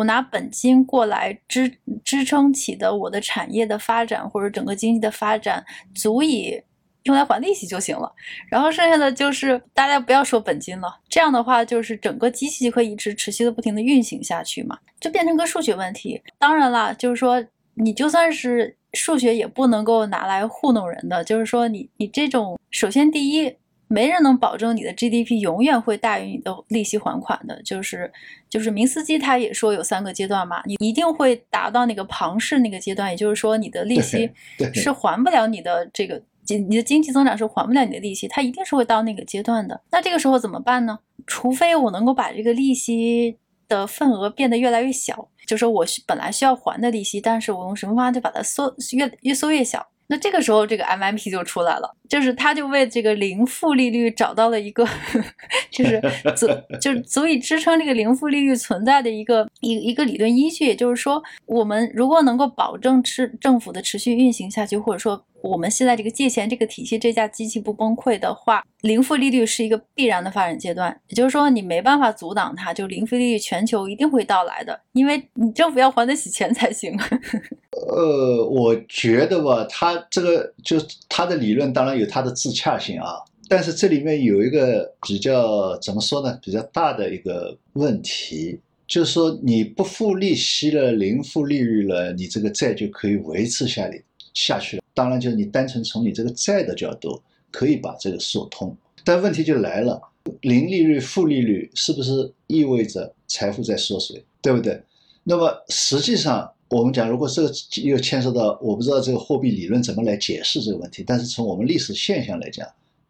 [0.00, 1.70] 我拿本金过来支
[2.02, 6.62] 支撑起的我的产业的发展或者整个经济的发展，足以。
[7.04, 8.12] 用来还利息就行了，
[8.50, 16.20] 然后剩下的就是大家不要说本金了，这样的话就是整个机器就可以一直持续的不停的运行下去嘛，就变成个数学问题。
[16.38, 23.50] 当然了，就是说你就算是数学也不能够拿来糊弄人的，就是说你你这种首先第一，
[23.90, 28.10] 没人能保证你的 GDP 永远会大于你的利息还款的，就是
[28.48, 34.30] 就是明斯基他也说有三个阶段嘛，你一定会达到那个庞氏那个阶段，也就是说你的利息
[34.72, 36.22] 是还不了你的这个。
[36.52, 39.80] 你的经济增长是还不了你的利息，它一定是会到那个阶段的。
[39.92, 40.98] 那这个时候怎么办呢？
[41.24, 43.36] 除非我能够把这个利息
[43.68, 49.86] 的份额变得越来越小，就说我本来需要还的利息，但是我用什么方法就把它缩越越缩越小。
[50.10, 54.84] 那这个时候，这个 MMP 就出来了，就是它就为这个零负利率找到了一个，
[55.70, 56.02] 就是
[56.36, 56.48] 足
[56.80, 60.66] 就是 足以支撑这个零负利率存在的一个一一个理论依据。
[60.66, 71.00] 也就是说，我们如果能够保证持政府的持续运行下去，或者说我们现在这个借钱这个体系这架机器不崩溃的话，零负利率是一个必然的发展阶段。
[71.08, 76.94] 也就是说，你没办法阻挡它，就零负利率全球一定会到来的，因为你政府要还得起钱才行。
[77.88, 80.76] 呃，我觉得吧，他这个就
[81.08, 83.14] 他的理论当然有他的自洽性啊，
[83.48, 86.38] 但是这里面有一个比较怎么说呢？
[86.42, 94.02] 比较大的一个问题，就是说你不付利息了，零负利率了，你这个债就可以维持下来
[94.34, 94.82] 下去了。
[95.00, 99.98] 当然，就是你单纯从你这个债的角度可以把这个说通，但问题就来了，
[100.42, 104.82] 零利率、负利率是不是意味着财富在缩水，对不对？
[105.24, 106.52] 那么实际上。
[106.70, 111.02] 我们讲，如果这个又牵涉到，我不知道这个货币理论怎么来解释这个问题。
[111.04, 112.64] 但是从我们历史现象来讲，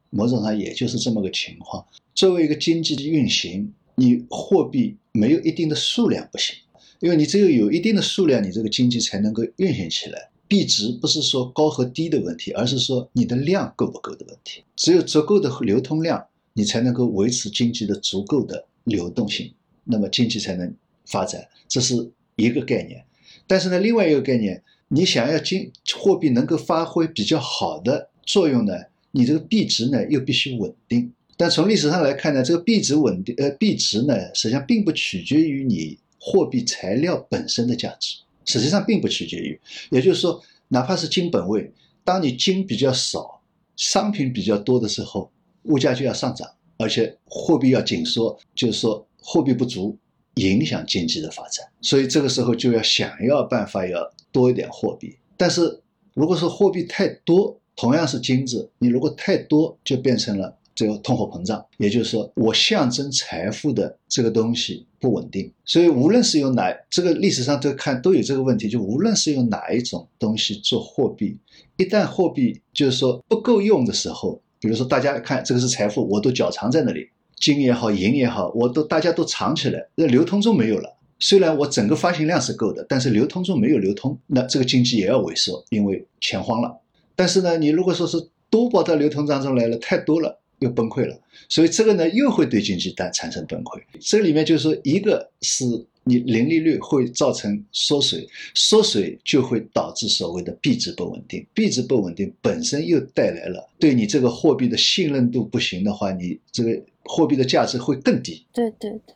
[0.08, 1.84] 某种上也就是这么个情况。
[2.14, 6.56] 作为一个经济的运行，你货币没有一定的数量不行，
[7.00, 10.29] 因为你只有有一定的数量，你这个经济才能够运行起来。
[10.50, 14.64] 币值不是说高和低的问题，而是说你的量够不够的问题。
[14.74, 19.52] 只有足够的流通量，你才能够维持经济的足够的流动性，
[19.84, 20.74] 那么经济才能
[21.06, 21.46] 发展。
[21.68, 23.04] 这是一个概念。
[23.46, 28.72] 但是呢，另外一个概念，你想要金货币能够发挥比较好的作用呢，
[29.12, 31.12] 你这个币值呢又必须稳定。
[31.36, 39.60] 但从历史上来看呢，这个币值稳定，呃，币值呢实际上并不取决于你货币材料本身的价值，实际上并不取决于。
[39.90, 41.72] 也就是说，哪怕是金本位，
[42.04, 43.40] 当你金比较少，
[43.76, 45.30] 商品比较多的时候，
[45.64, 46.48] 物价就要上涨，
[46.78, 49.96] 而且货币要紧缩，就是说货币不足。
[50.36, 54.00] 影响经济的发展，所以这个时候就要想要办法要
[54.30, 55.14] 多一点货币。
[55.36, 55.82] 但是
[56.14, 65.52] 如果说货币太多，同样是金子，你如果太多，就变成了这个通货膨胀，也就是说，我象征财富的这个东西不稳定。
[65.64, 71.36] 所以，无论是用哪这个历史上都看都有这个问题，就无论是用哪一种东西做货币，
[71.76, 80.96] 一旦货币就是说不够用的时候，比如说大家看这个是财富，我都脚藏在那里，金也好，银也好，我都大家都藏起来，那流通中没有了。
[81.18, 86.80] 虽然我整个发行量是够的，但是流通中没有流通，那这个经济也要萎缩，因为钱荒了。
[87.14, 88.16] 但是呢，你如果说是
[88.48, 93.80] 多跑到流通当中来了，太多了又崩溃了，所以这个呢又会对经济带产生崩溃。
[94.00, 95.64] 这里面就是说，一个是
[96.04, 108.44] 你零利率会造成缩水，缩水就会导致所谓的币值不稳定，币值不稳定本身又带来了对你这个货币的信任度不行的话，你这个货币的价值会更低。
[108.52, 109.14] 对对对。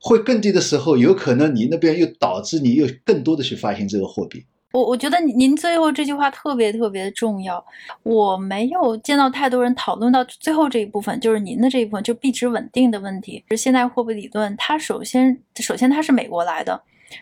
[0.00, 4.44] 会更低的时候，有可能你那边又导致你又更多的去发行这个货币。
[4.72, 7.64] 我我觉得您最后这句话特别特别的重要。
[8.02, 13.42] 我没有见到太多人讨论到最后这一部分，就是您的这一部分，就币值稳定的问题。
[13.48, 16.80] 是现代货币理论，它首先首先它是美国来的。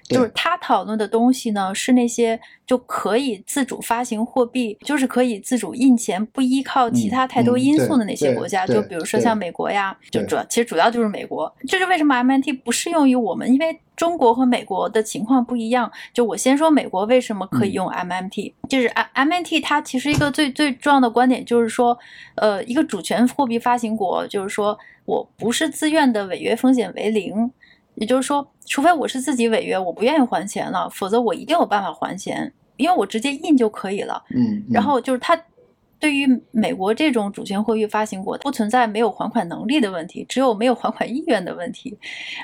[0.09, 8.67] 就是他讨论的东西呢，是那些就可以自主发行货币，就是可以自主印钱，不依靠其他太多因素的那些国家。
[8.67, 11.53] 就比如说像美国呀，就主要其实主要就是美国。
[11.67, 13.53] 这是为什么 MNT 不适用于我们？
[13.53, 15.91] 因为中国和美国的情况不一样。
[16.13, 21.97] 就我先说美国为什么可以用 MMT，就是 MMT 它其实一个最最重要的观点就是说，
[22.35, 27.51] 呃，一个主权货币发行国，就是说我不是自愿的违约风险为零。
[27.97, 34.23] 也就是说，除非我是自己违约，我不愿意还钱了，否则我一定有办法还钱，因为我直接印就可以了。
[34.35, 35.39] 嗯，然后就是它
[35.99, 41.97] 对于美国这种主权货币发行国，不存在没有还款能力的问题，只有没有还款意愿的问题。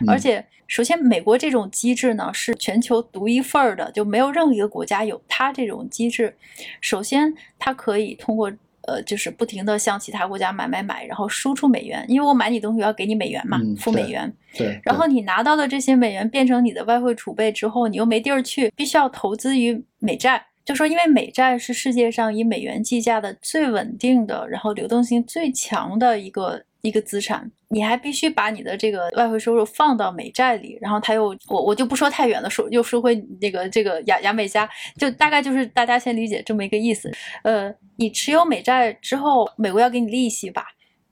[0.09, 6.35] 而且，首先，美国这种机制呢是全球独一份儿的，就没有任何一个国家有它这种机制。
[6.81, 8.51] 首先，它可以通过。
[8.87, 14.33] 呃，就是不停的向其他国家买买买，然后输出美元，因为我买你东西要给你美元嘛，付美元。
[14.57, 14.81] 对。
[14.85, 20.45] 然后你拿到的这些美元变成你的外汇储备之后，你又没地儿去，必须要投资于美债。
[20.65, 26.63] 就说因为美债是世界上以美元计价的最稳定的，然后流动性最强的一个。
[26.83, 34.69] 一个资产，你还必须把你的这个外汇收入放到美债里，然后他又我我就不说太远了，说又说回那个这个牙牙美加，
[34.99, 37.11] 就大概就是大家先理解这么一个意思。
[37.45, 40.67] 呃，你持有美债之后，美国要给你利息吧？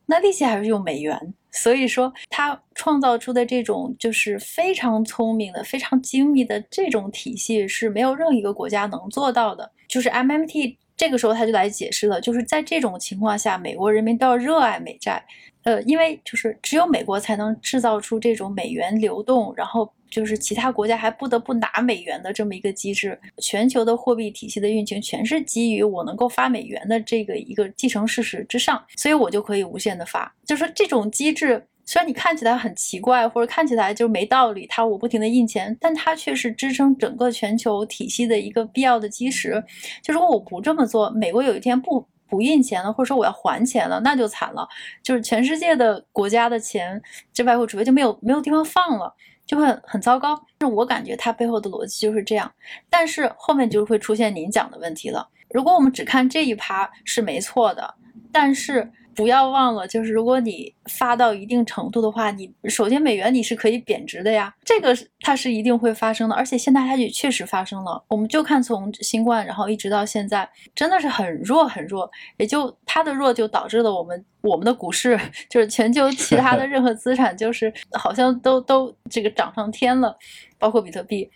[0.06, 1.16] 那利息还是用美元，
[1.52, 10.76] 所以说他创造出的这种就是非常聪明的、非常精密的这种体系是没有任何一个国家能做到的，就是 MMT。
[11.00, 15.24] 这个时候他就来解释了，就是在这种情况下，美国人民都要热爱美债，
[15.62, 23.18] 呃，因为就是只有美国才能制造出这种美元流动，然后就是其他国家还不得不拿美元的这么一个机制。
[23.38, 30.30] 全球的货币体系的运行全是基于我能够发美元的这个一个既成事实之上，所以我就可以无限的发。
[30.44, 31.66] 就是说这种机制。
[31.90, 39.60] 虽然你看起来很奇怪，或者看起来就没道理，它我不停的印钱，但它却是支撑整个全球体系的一个必要的基石。
[40.00, 44.68] 就如果我不这么做，美国有一天不不印钱了，或者说我要还钱了，那就惨了，
[45.02, 49.12] 就是全世界的国家的钱，这外汇储备就没有没有地方放了，
[49.44, 50.40] 就会很糟糕。
[50.60, 52.48] 那我感觉它背后的逻辑就是这样，
[52.88, 55.28] 但是后面就会出现您讲的问题了。
[55.52, 57.92] 如果我们只看这一趴是没错的，
[58.30, 58.88] 但是。
[59.14, 68.02] 不要忘了，就是如果你发到一定程度的话，你首先美元你是可以贬值的呀，这个它是一定会发生的，而且现在它也确实发生了。
[68.08, 75.18] 我们就看从新冠，然后一直到现在，真的是很弱很弱，也就它的弱就导致了我们我们的股市，
[75.48, 80.16] 就是全球其他的 任何资产，就是好像都都这个涨上天了，
[80.58, 81.30] 包括比特币。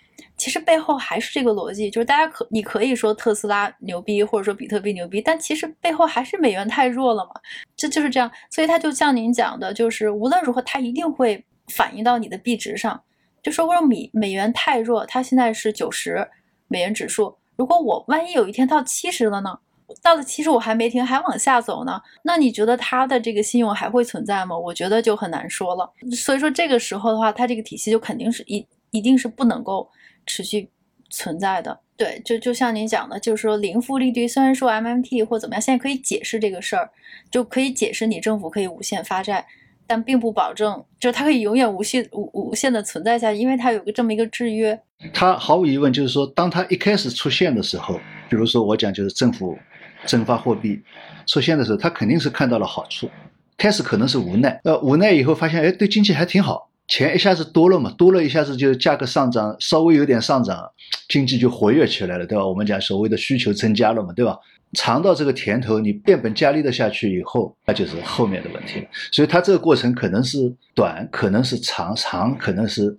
[0.44, 7.30] 其实背后还是这个逻辑，就是大家可你可以说特斯拉牛逼，或者说比特币牛逼，但其实背后还是美元太弱了嘛，
[7.74, 8.30] 这就是这样。
[8.50, 13.02] 所以它就像您讲的，就是无论如何它一定会反映到你的币值上。
[13.42, 16.28] 就说我美美元太弱，它现在是九十
[16.68, 19.58] 美元指数，如果我万一有一天到七十了呢？
[20.02, 24.58] 到了七十我还没停，还往下走呢，那你觉得它的这个信用还会存在吗？
[24.58, 25.90] 我觉得就很难说了。
[26.12, 29.90] 所以说这个时候的话，它这个体系就肯定是一一定是不能够。
[30.26, 30.70] 持续
[31.10, 36.88] 存在的，对，就就像您讲的，就是说零负利率，虽然说 MMT 或怎么样，现在可以解释这个事儿，
[37.30, 39.46] 就可以解释你政府可以无限发债，
[39.86, 44.80] 但并不保证，就是它可以永远无限无无限的存在下去，因为它有个这么一个制约。
[45.12, 49.58] 它毫无疑问就是说，当它一开始出现的时候，比如说我讲就是政府
[50.06, 50.82] 增发货币
[51.26, 53.10] 出现的时候，它肯定是看到了好处，
[53.58, 56.70] 开始可能是无奈，呃，无奈以后发现，哎，对经济还挺好。
[56.86, 60.70] 钱一下子多了嘛，多了一下子就价格上涨，稍微有点上涨，
[61.08, 62.46] 经济就活跃起来了，对吧？
[62.46, 64.38] 我们讲所谓的需求增加了嘛，对吧？
[64.74, 68.86] 尝到这个甜头，你变本加厉的下去以后，那就是后面的问题了。
[69.12, 72.94] 所以它这个过程可能是短，可能是长，长可能是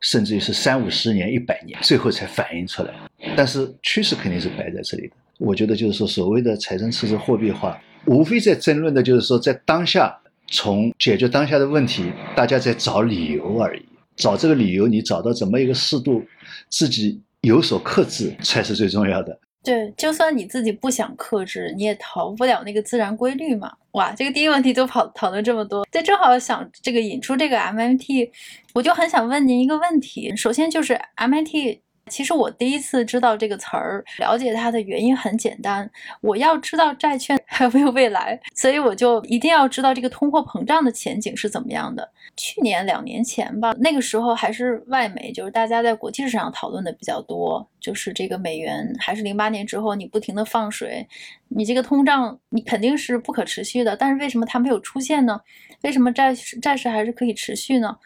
[0.00, 2.94] 甚至于是三五十年、一百年，最后才反映出来。
[3.36, 5.14] 但是趋势肯定是摆在这里的。
[5.38, 7.76] 我觉得就是说，所谓的财政赤字货币化，
[8.06, 10.16] 无非在争论的就是说，在当下
[10.48, 13.82] 从解决当下的问题，大家在找理由而已。
[14.16, 16.24] 找这个理由，你找到怎么一个适度，
[16.70, 19.38] 自己有所克制才是最重要的。
[19.62, 23.72] 对，就算你自己不想克制，你也逃不了那个自然规律嘛。
[23.92, 28.30] 哇，这个第一个问题都跑讨论这么多，这正好想这个引出这个 MMT，
[28.74, 30.34] 我就很想问您一个问题。
[30.36, 31.80] 首先就是 MMT。
[32.10, 35.90] 其实我第一次知道这个词儿，了解它的原因很简单，
[36.20, 42.08] 我要知道债券 还有没有未来，所以我就一定要知道这个通货膨胀的前景是怎么样的。
[42.36, 51.06] 去年两年前吧，那个时候还是外媒，就是大家在国际市场讨论的比较多，就是这个美元还是零八年之后你不停的放水，
[51.48, 55.40] 你这个通胀你肯定是不可持续的，但是为什么它没有出现呢？
[55.82, 56.32] 为什么债
[56.62, 57.96] 债市还是可以持续呢？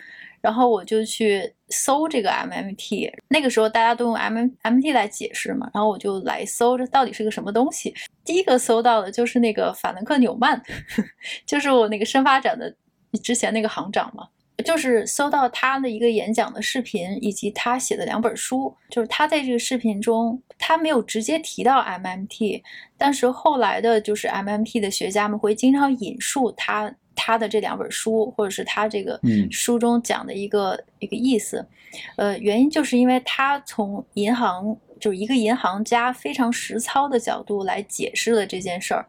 [0.41, 7.95] 然后我就去搜这个 MMT，那个时候大家都用 MMT 来解释嘛，然后我就来搜这到底是个什么东西。
[8.25, 10.61] 第一个搜到的就是那个法兰克纽曼，
[11.47, 12.75] 就是我那个深发展的
[13.23, 14.29] 之前那个行长嘛，
[14.63, 18.75] 就是搜到他的一个演讲的视频，以及他写的两本书。
[18.89, 22.63] 就是他在这个视频中，他没有直接提到 MMT，
[22.97, 26.95] 但是后来的就是 MMT 的学家们会经常引述他。
[27.23, 31.67] 他的这两本书，或者是他这个书中讲的一个一个意思，
[32.17, 39.05] 呃，原因就是因为他从银行，就是一个银行家非常实操的角度来解释了这件事儿。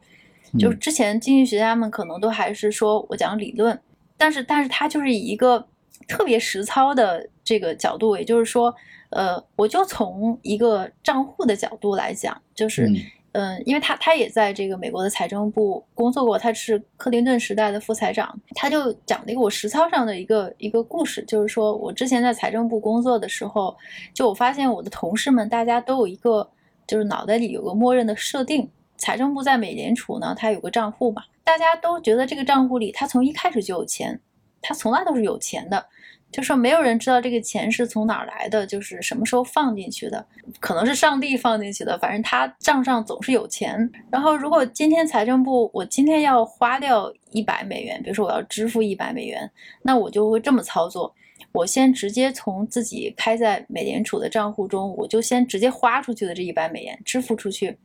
[0.59, 3.79] 就之前经济学家们可能都还是说我讲理论，
[4.21, 5.65] 但是但是他就是以一个
[6.07, 8.71] 特别实操的这个角度，也就是说，
[9.09, 12.87] 呃，我就从一个账户的角度来讲，就是。
[13.33, 23.73] 嗯，因为他他也在这个美国的财政部工作过，他是克林顿时代的副财长，他就讲了一个我实操上的一个一个故事，就是说我之前在财政部工作的时候，
[24.13, 26.45] 就我发现我的同事们大家都有一个
[26.85, 28.69] 就是脑袋里有个默认的设定，
[29.01, 34.21] 财政部在美联储呢，它有个账户嘛，大家都觉得这个账户里它从一开始就有钱，
[34.61, 35.83] 它从来都是有钱的。
[36.31, 40.23] 就说没有人知道这个钱是从哪儿来的，就是什么时候放进去的，
[40.59, 43.91] 可能是上帝放进去的，反正他账上总是有钱。
[44.11, 51.11] 然后如果今天财政部我今天要花掉一百美元，比如说我要支付一百美元，那我就会这么操作：
[51.51, 57.77] 我先直接从自己开在美联储的账户中，我就先直接花出去的这一百美元支付出去，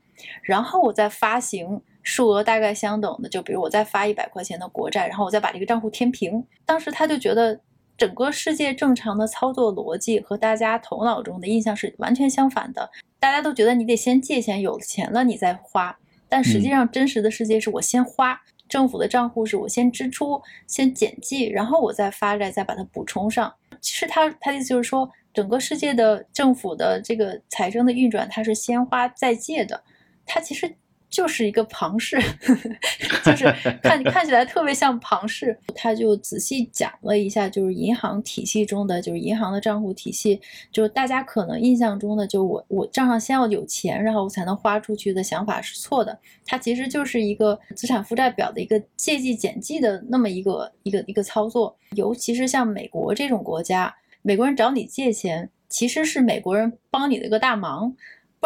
[0.42, 6.44] 然后我再发行数额大概相等的，就比如我再发一百块钱的国债，然后我再把这个账户填平。
[6.64, 7.60] 当时他就觉得。
[7.98, 12.90] 整个世界正常的操作逻辑和大家头脑中的印象是完全相反的。
[13.18, 15.96] 大家都觉得你得先借钱，有了钱了你再花，
[16.28, 18.38] 但实际上真实的世界是我先花，
[18.68, 23.50] 政府的账户是我先支出，先减记，然后我再发债，再把它补充上。
[23.80, 29.82] 其实他他的意思就是说，整个世界的政府的这个财政的运转，它是先花再借的，
[30.26, 30.76] 它其实。
[31.08, 32.20] 就是一个庞氏，
[33.24, 33.44] 就是
[33.80, 35.56] 看看起来特别像庞氏。
[35.72, 40.38] 他就仔细讲了一下，就是银行体系中的，就是银行的账户体系，
[40.72, 46.18] 就是大家可能印象中的，就我我账上先要有钱，然后我才能花出去的想法是错的。
[46.44, 51.74] 它其实就是一个资产负债表的一个借记减记的那么一个一个一个操作。
[51.92, 57.94] 尤其是像美国这种国家，美国人找你借钱，其实是美国人帮你的一个大忙。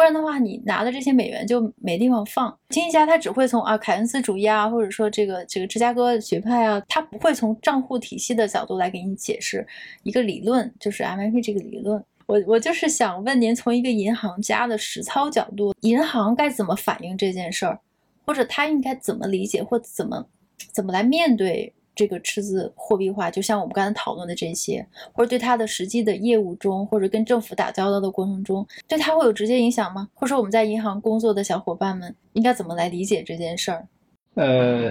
[0.01, 2.57] 不然的话，你拿的这些美元就没地方放。
[2.69, 9.63] 经济家他只会从啊凯恩斯主义啊，或者说这个这个芝加哥学派啊，他不会从账户体系的角度来给你解释
[10.01, 12.03] 一个理论，就是 MMT 这个理论。
[12.25, 17.79] 我我就是想问您，从一个银行家的实操角度，银行该怎么反映这件事儿，
[18.25, 20.25] 或者他应该怎么理解，或怎么
[20.73, 21.71] 怎么来面对？
[21.93, 30.07] 这个赤字货币化，就像我们刚才讨论的这些，或者对它的实际的业务中，或者跟政府打交道的过程中，对它会有直接影响吗？
[30.13, 33.87] 或者说我们在银行工作的小伙伴们应该怎么来理解这件事儿？
[34.35, 34.89] 呃，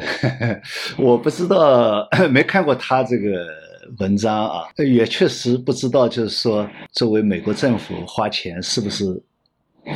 [0.98, 3.46] 我不知道， 没看过他这个
[3.98, 9.22] 文章啊，也确实不知道，就是说作为美国政府花钱是不是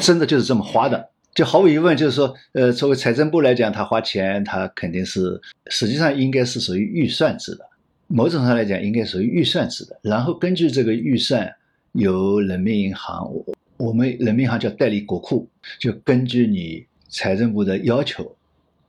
[0.00, 1.10] 真的就是这么花的。
[1.34, 7.66] 就毫无疑问，就是说，呃，作为财政部来讲，他花钱，他肯定是实际上应该是属于预算制的，
[8.06, 9.98] 某种上来讲，应该属于预算制的。
[10.00, 11.52] 然后根据这个预算，
[11.92, 13.28] 由人民银行，
[13.76, 15.48] 我们人民银行叫代理国库，
[15.80, 18.36] 就根据你财政部的要求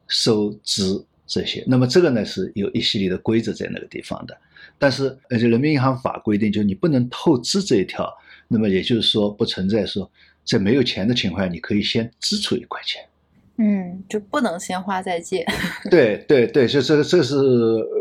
[0.07, 1.63] 收支这些。
[1.65, 4.37] 那么这个呢是有一系列的规则在那个地方的。
[4.77, 8.07] 但是，而且人民银行法规定，就你不能透支这一条。
[8.47, 10.07] 那么也就是说，不存在说。
[10.45, 13.01] 在没有钱的情况下，你可以先支出一块钱，
[13.57, 15.45] 嗯，就不能先花再借。
[15.89, 17.35] 对对对，所以这个这是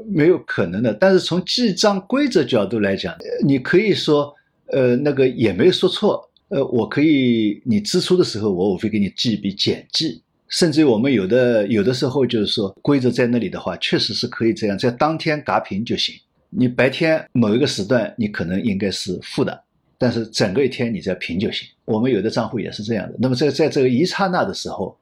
[0.07, 0.93] 没有可能的。
[0.93, 4.35] 但是从记账规则角度来讲，你可以说，
[4.67, 6.29] 呃，那个也没有说错。
[6.49, 10.21] 呃，我可以，你支出的时候，我我会给你记一笔简记。
[10.49, 16.15] 甚至于我们有的有的时候就是说，规则在那里的话，确实是可以这样，在当天嘎平就行。
[16.51, 19.65] 你白天某一个时段，你可能应该是负的，
[20.05, 21.67] 但是整个一天你只要平就行。
[21.87, 23.15] 我们有的账户也是这样的。
[23.19, 24.95] 那么在在这个一刹那的时候。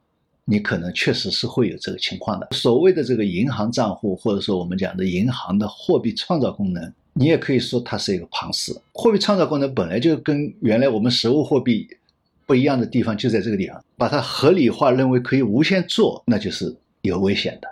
[0.45, 2.49] 你可能确实是会有这个情况的。
[2.51, 8.77] 所谓的这个银行账户，或者说我们讲的银行的货币创造功能，你也可以说它是一个庞氏。
[8.93, 11.87] 货币创造功能本来就跟原来我们实物货币
[12.45, 17.69] 不一样的地方就在这个地方，把它合理化，认为可以无限做，那就是有危险的。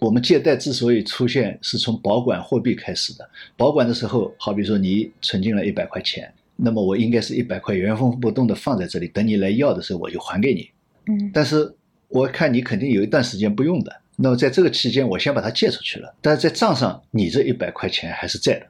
[0.00, 3.28] 我们借贷之所以出现，是从保管货币开始的。
[3.56, 10.68] 保管的时候，好比说你存进了一百块钱，那么我应该是一百块原封不动的放在这里，等你来要的时候我就还给你。
[11.06, 11.74] 嗯，但是。
[12.14, 16.14] 我看你肯定有一段时间不用的，那么在这个期间，我先把它借出去了。
[16.20, 18.66] 但是在账上，你这一百块钱还是在的。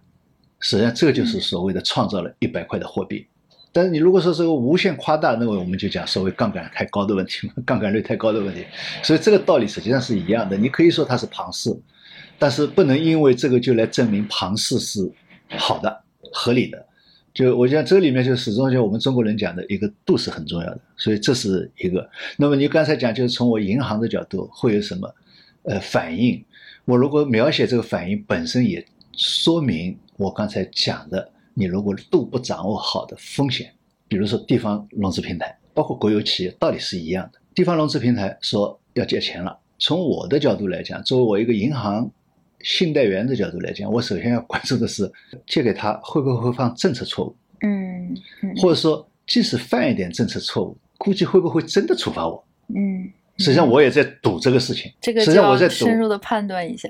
[0.61, 3.26] 实际上，这个就是所谓的创造了一百块的货币。
[3.72, 8.64] 但是你如果说这个无限夸大，那么我们就讲所谓杠杆太高的问题嘛， 杠杆率太高的问题。
[9.03, 10.57] 所以这个道理实际上是一样的。
[10.57, 11.76] 你可以说它是庞氏，
[12.39, 15.11] 但是不能因为这个就来证明庞氏是
[15.59, 16.87] 好的、合理的。
[17.35, 22.07] 就我讲，这里面就始终就我们中国人讲的一个度是很重要的，所以这是一个。
[22.37, 25.14] 那么你刚才讲，就是从我银行的角度会有什么
[25.62, 26.45] 呃反应？
[26.85, 33.72] 我如果描写这个反应本身，也说明我刚才讲的，你如果度不掌握好的风险，
[34.09, 37.39] 比如说地方融资平台，包括国有企业，道理是一样的。
[37.55, 42.11] 地方融资平台说要借钱了，从我的角度来讲，作为我一个银行。
[42.62, 45.10] 信贷员的角度来讲，我首先要关注的是
[45.46, 48.14] 借给他会不会犯政策错误，嗯，
[48.56, 52.44] 或者说即使犯一点政策错误，估计会不会真的处罚我，
[52.74, 56.88] 嗯，实际上我也在赌这个事情，这个实际上我在深入的判断一下，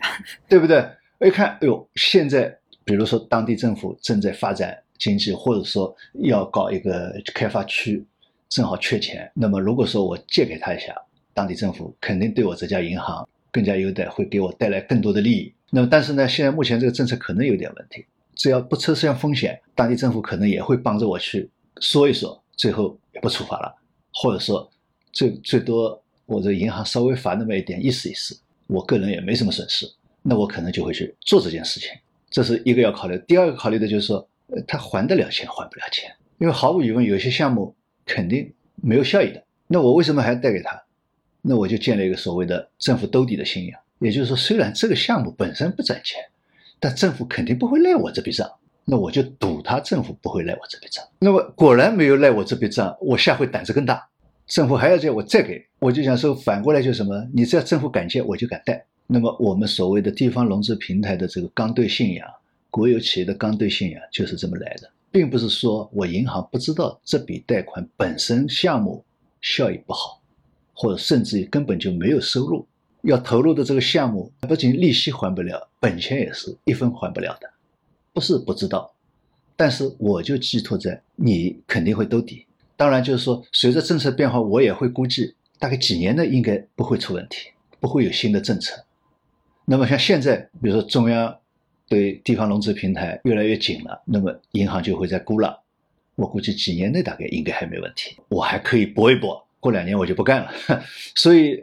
[0.48, 0.84] 对不对？
[1.18, 2.52] 我一看，哎呦，现在
[2.84, 5.94] 比如说当地政府正在发展经济，或者说
[6.24, 8.04] 要搞一个开发区，
[8.48, 10.94] 正好缺钱，那么如果说我借给他一下，
[11.32, 15.54] 当地政府肯定对我这家银行更加优待，会给我带来更多的利益。
[15.74, 18.04] 那么，但是呢，现在目前这个政策可能有点问题。
[18.34, 21.48] 只要不出现风险，当地政府可能也会帮着我去
[21.80, 23.74] 说一说，最后也不处罚了，
[24.12, 24.70] 或者说
[25.12, 29.86] 最最多我这银行稍微罚那么一点，意思意思，我个人也没什么损失，
[30.20, 31.90] 那我可能就会去做这件事情。
[32.28, 33.16] 这是一个要考虑。
[33.26, 39.42] 第二个考虑的就是说，呃，他还得了钱，还不了钱，因为毫无疑问，有些项目肯定没有效益的。
[39.68, 40.82] 那我为什么还要贷给他？
[41.42, 43.80] 那我就建了一个所谓的政府兜底的信仰。
[44.04, 46.20] 也就是说，虽然这个项目本身不赚钱，
[46.80, 48.50] 但政府肯定不会赖我这笔账，
[48.84, 51.04] 那我就赌他政府不会赖我这笔账。
[51.18, 54.08] 那么果然没有赖我这笔账，我下回胆子更大，
[54.46, 57.26] 政府还要借我再给，我就想说反过来就是什么？
[57.32, 58.84] 你只要政府敢借，我就敢贷。
[59.06, 62.28] 那么我们所谓的地方融资平台的这个刚兑信仰，
[62.70, 69.04] 国有企业的刚兑信仰就是这么来的，并不是说我银行不知道这笔贷款本身项目
[69.40, 70.20] 效益不好，
[70.72, 72.66] 或者甚至于根本就没有收入。
[73.02, 77.50] 要投入的这个项目，不仅利息还不了，本钱也是一分还不了的。
[78.12, 78.92] 不是不知道，
[79.56, 82.46] 但是我就寄托在你肯定会兜底。
[82.76, 87.48] 当然，就是说随着政策变化，我也会估计大概几年内应该不会出问题，
[87.80, 88.84] 不会有新的政策。
[89.64, 91.34] 那么像现在，比如说中央
[91.88, 95.60] 对地方融资平台越来越紧了，那么银行就会在估了。
[96.14, 100.52] 我估计几年内大概应该还没问题，我还可以搏一搏，过两年我就不干了。
[101.16, 101.58] 所以。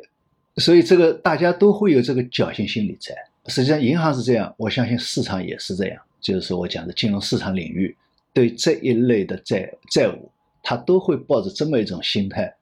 [0.60, 3.16] 所以这个大家都会有这个侥幸心理在。
[3.48, 6.00] 实际上，银行是这样，我相信市场也是这样。
[6.22, 7.96] 就是我讲的金融市场领域，
[8.34, 10.30] 对这一类的债债务，
[10.62, 12.54] 他都会抱着这么一种心态：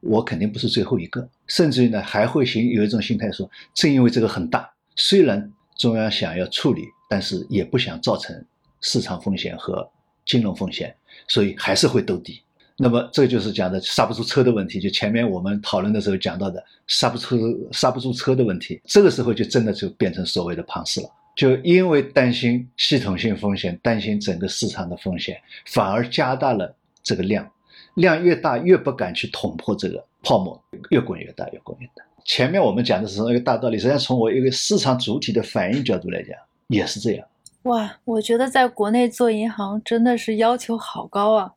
[0.00, 1.28] 我肯定不是最后一个。
[1.46, 8.44] 甚至于呢，还会行有一种心态说，正因为这个很大，虽然中央想要处理，但是也不想造成
[8.80, 9.88] 市场风险和
[10.24, 10.92] 金融风险，
[11.28, 12.40] 所以还是会兜底。
[12.82, 17.38] 那么这就是讲的刹不住车的问题，就前面我们讨论的时候讲到的刹不出
[17.70, 26.74] 刹不住车的问题，这个时候就真的就变成所谓的庞氏了，就因为担心系统性风险，担心整个市场的风险，反而加大了
[27.04, 27.48] 这个量，
[27.94, 30.60] 量越大越不敢去捅破这个泡沫，
[30.90, 32.04] 越滚越大，越滚越大。
[32.24, 37.24] 前面我们讲的是一个大道理，实际上从我一个市场主体的反应角度来讲，也是这样。
[37.62, 41.52] 哇，我觉得在国内做银行真的是要求好高啊。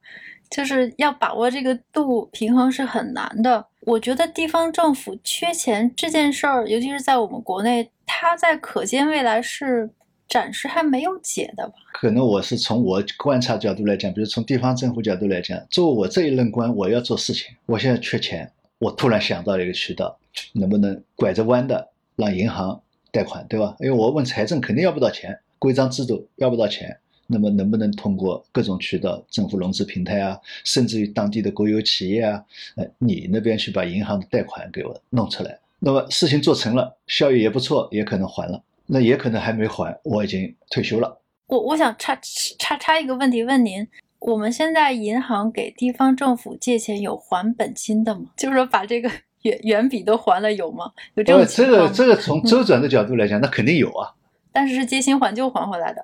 [0.49, 3.65] 就是要把握这个度平衡是很难的。
[3.81, 9.89] 我觉得地方政府缺钱这件事儿，尤其是在我们国内，它在可见未来是
[10.27, 11.73] 暂时还没有解的吧？
[11.93, 20.17] 可能我是从我观察角度来讲，比如从地方政府角度来讲，作为我这一任官，我要做事情，我现在缺钱，我突然想到了一个渠道，
[20.53, 22.81] 能不能拐着弯的让银行
[23.11, 23.75] 贷款，对吧？
[23.79, 26.97] 因为我问财政肯定要不到钱，规章制度要不到钱，
[27.27, 32.43] 那么能不能通过各种渠道，政府融资平台啊，甚至于当地的国有企业啊，
[32.75, 35.57] 呃，你那边去把银行的贷款给我弄出来？
[35.79, 41.19] 那么事情做成了，效益也不错，也可能还了，那也可能还没还，我已经退休了。
[41.47, 42.17] 我我想插
[42.57, 43.87] 插插一个问题问您。
[44.19, 48.31] 我们现在银行给地方政府借钱有还本金的吗？
[48.35, 49.11] 就是说把这个
[49.43, 50.91] 原原笔都还了有吗？
[51.13, 54.15] 有这种这个这个从 周转的角度来讲，那肯定有啊。
[54.51, 56.03] 但是是借新还旧还回来的。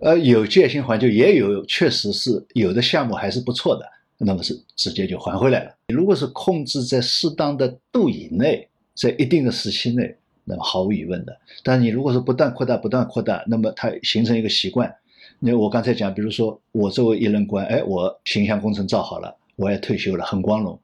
[0.00, 3.84] 呃，有借新还旧，也有确实是有的项目还是不错的，
[4.18, 5.74] 那么是直接就还回来了。
[5.88, 11.38] 如果是控制在适当的度以内，在一定的时期内，那么毫无疑问的。
[11.62, 14.90] 但你如果是不断扩大、不断扩大，那么它形成一个习惯。
[15.38, 20.78] 那我刚才讲，比如说我作为一任官，哎，我形象工程造好了，我也退休了，很光荣。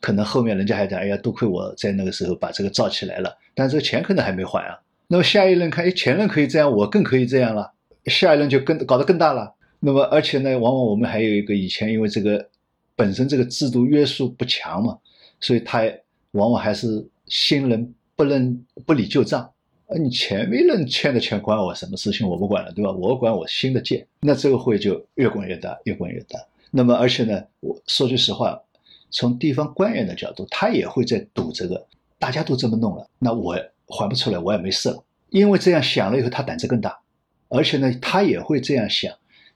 [0.00, 4.78] 可能后面人家还讲，哎呀，多亏我在那个时候把这个造起来了，但这个钱可能还没还啊。
[5.08, 7.72] 那么下一任看，哎，前任可以这样，我更可以这样了，
[8.06, 9.54] 下一任就更搞得更大了。
[9.78, 12.48] 那么而且呢，往往我们还有一个以前因为这个
[12.94, 14.98] 本身这个制度约束不强嘛，
[15.40, 15.82] 所以他
[16.32, 19.50] 往往还是新人不认不理旧账。
[19.86, 22.28] 啊，你前面人欠的钱关我什么事情？
[22.28, 22.92] 我不管了，对吧？
[22.92, 26.38] 我管我新的借，那这个会就越滚越大，越滚越大。
[26.70, 28.62] 那么，而且呢，我说句实话，
[29.10, 31.84] 从地方官员的角度，他也会在赌这个，
[32.20, 33.56] 大家都这么弄了，那我
[33.88, 35.02] 还不出来，我也没事了。
[35.30, 36.96] 因为这样想了以后，他胆子更大，
[37.50, 39.12] 而且呢，他也会这样想，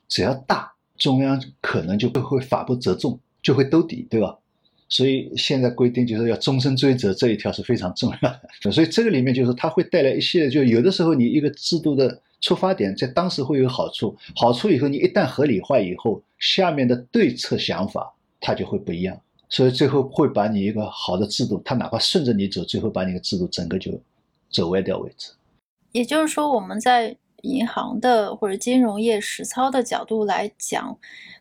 [0.07, 4.39] 只要大，中央可能就会法不责众，就会兜底，对吧？
[4.87, 8.31] 所以现在规定就是要终身追责这一条是非常重要
[8.63, 19.19] 的， 所以这个里面就是它会带来一系列，就有的时候你一个制度的出发点在当时会有好处，好处以后你一旦合理化以后，下面的对策想法它就会不一样，
[19.49, 23.99] 所以最后会把你一个好的制度，它哪怕顺着你走，最后把你的制度整个就
[24.51, 25.33] 走歪掉为止。
[25.93, 30.97] 也就是说，我们在银行的或者金融业实操的角度来讲。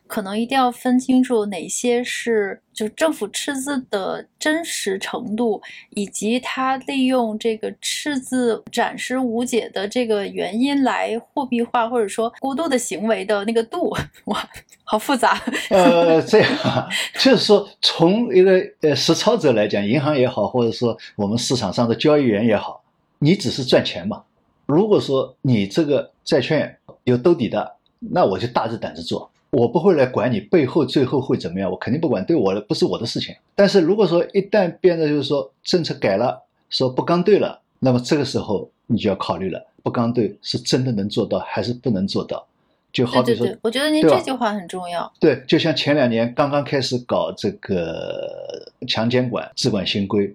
[0.06, 13.96] 可能一定要分清楚哪些是就政府赤字的真实程度，以及它利用这个赤字暂时无解的这个原因来货币化或者说过度的行为的那个度。
[14.26, 14.46] 哇，
[14.84, 15.42] 好复杂。
[15.70, 16.50] 呃，这样
[17.18, 22.82] 就是说，从一个呃实操者来讲，银行也好，或者说我们市场上的交易员也好，
[23.20, 24.22] 你只是赚钱嘛。
[24.66, 29.30] 如果说你这个债券有兜底的，那我就大着胆子做。
[29.50, 33.34] 我不会来管你背后最后会怎么样，我肯定不管，对我的不是我的事情。
[33.54, 42.44] 但是如果说一旦变得就是说政策改了，说不刚兑了，那么这个时候你就要考虑了，不刚兑是真的能做到还是不能做到？
[42.92, 45.12] 就好比说，我觉得您这句话很重要。
[45.20, 50.34] 对，就像前两年刚刚开始搞这个强监管、资管新规，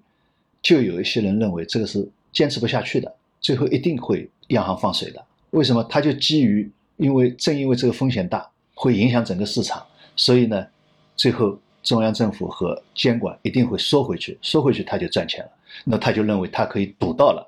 [0.61, 5.23] 就有一些人认为这个是坚持不下去的，最后一定会央行放水的。
[5.51, 5.83] 为什么？
[5.85, 8.47] 他就基于因为正因为这个风险大。
[8.81, 9.85] 会影响整个市场，
[10.15, 10.65] 所以呢，
[11.13, 15.51] 最后中央政府和监管一定会缩回去，缩回去他就赚钱了。
[15.83, 17.45] 那他就认为他可以赌到了，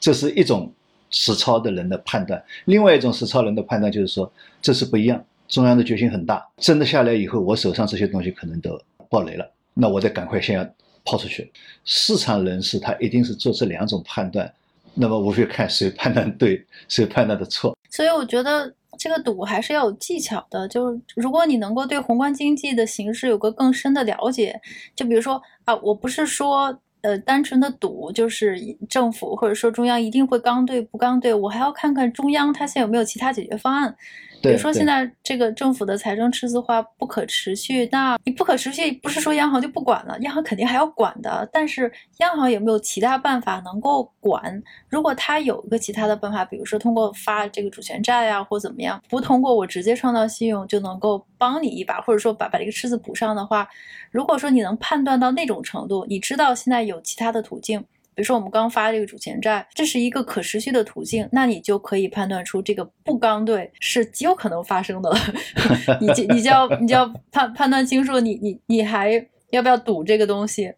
[0.00, 0.72] 这是一种
[1.10, 2.44] 实操的人的判断。
[2.64, 4.28] 另外一种实操人的判断就是说，
[4.60, 8.76] 这是不一样，中央的决心很大，真的下来以后，我手上这些东西可能都
[9.08, 10.68] 爆雷了，那我得赶快先要
[11.04, 11.48] 抛出去。
[11.84, 14.52] 市场人士他一定是做这两种判断，
[14.94, 17.76] 那么无非看谁判断对，谁判断的错。
[17.90, 18.74] 所以我觉得。
[18.98, 24.60] 这个赌还是要有技巧的，就是如果你能够对宏观经济的形势有个更深的了解，
[24.94, 28.56] 就比如说啊，我不是说呃单纯的赌，就是
[28.90, 33.96] 政府或者说中央一定会刚兑不刚兑，我还要看看中央它现在有没有其他解决方案。
[34.42, 41.48] 比如说现在这个政府的财政赤字化不可持续，那你不可持续不是说央行就不管了，央行肯定还要管的。
[41.52, 44.62] 但是央行有没有其他办法能够管？
[44.88, 53.68] 如果它有一个其他的办法，比如说通过发这个主权债啊，或怎么样，不通过我直接创造信用就能够帮你一把，或者说把把这个赤字补上的话，
[54.10, 57.84] 如果说你能判断到那种程度，你知道现在有其他的途径。
[58.14, 65.16] 比如说，我们刚发这个主权债，这是一个可持续的途径，那你就可以判断出这个不刚兑是极有可能发生的了。
[66.00, 69.10] 你你就要你就要判判断清楚，你你你还
[69.50, 70.72] 要不要赌这个东西？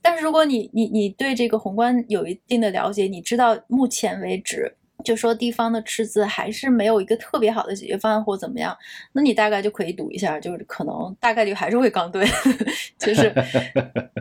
[0.00, 4.74] 但是如果你你你对这个宏观有一定的了解，你知道目前为止
[5.04, 8.76] 就说地方的赤字还是没有一个特别好的解决方案或怎么样，
[9.12, 12.26] 那你大概就可以赌一下，就是可能大概率还是会刚兑，
[12.98, 13.32] 就是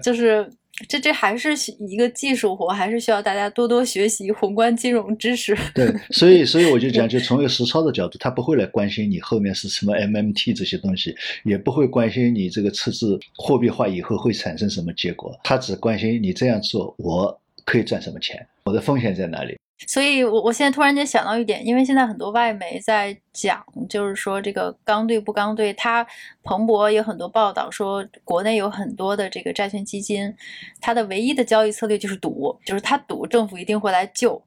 [0.03, 0.47] 就是
[0.87, 1.49] 这这还是
[1.79, 5.57] 一个技术活，还是需要大家多多学习宏观金融知识。
[5.73, 19.57] 对，所以所以我就讲，就从一个实操的角度，他不会来关心你后面是什么 MMT 这些东西，也不会关心你这个赤字货币化以后会产生什么结果，他只关心你这样做我可以赚什么钱，我的风险在哪里。
[19.85, 26.05] 所以，我我现在突然间想到一点，因为现在很多外媒在讲，就是说这个刚兑不刚兑，它
[26.43, 30.33] 彭博有很多报道说，国内有很多的这个债券基金，
[30.81, 34.41] 它的唯一的交易策略就是赌，就是它赌政府一定会来救，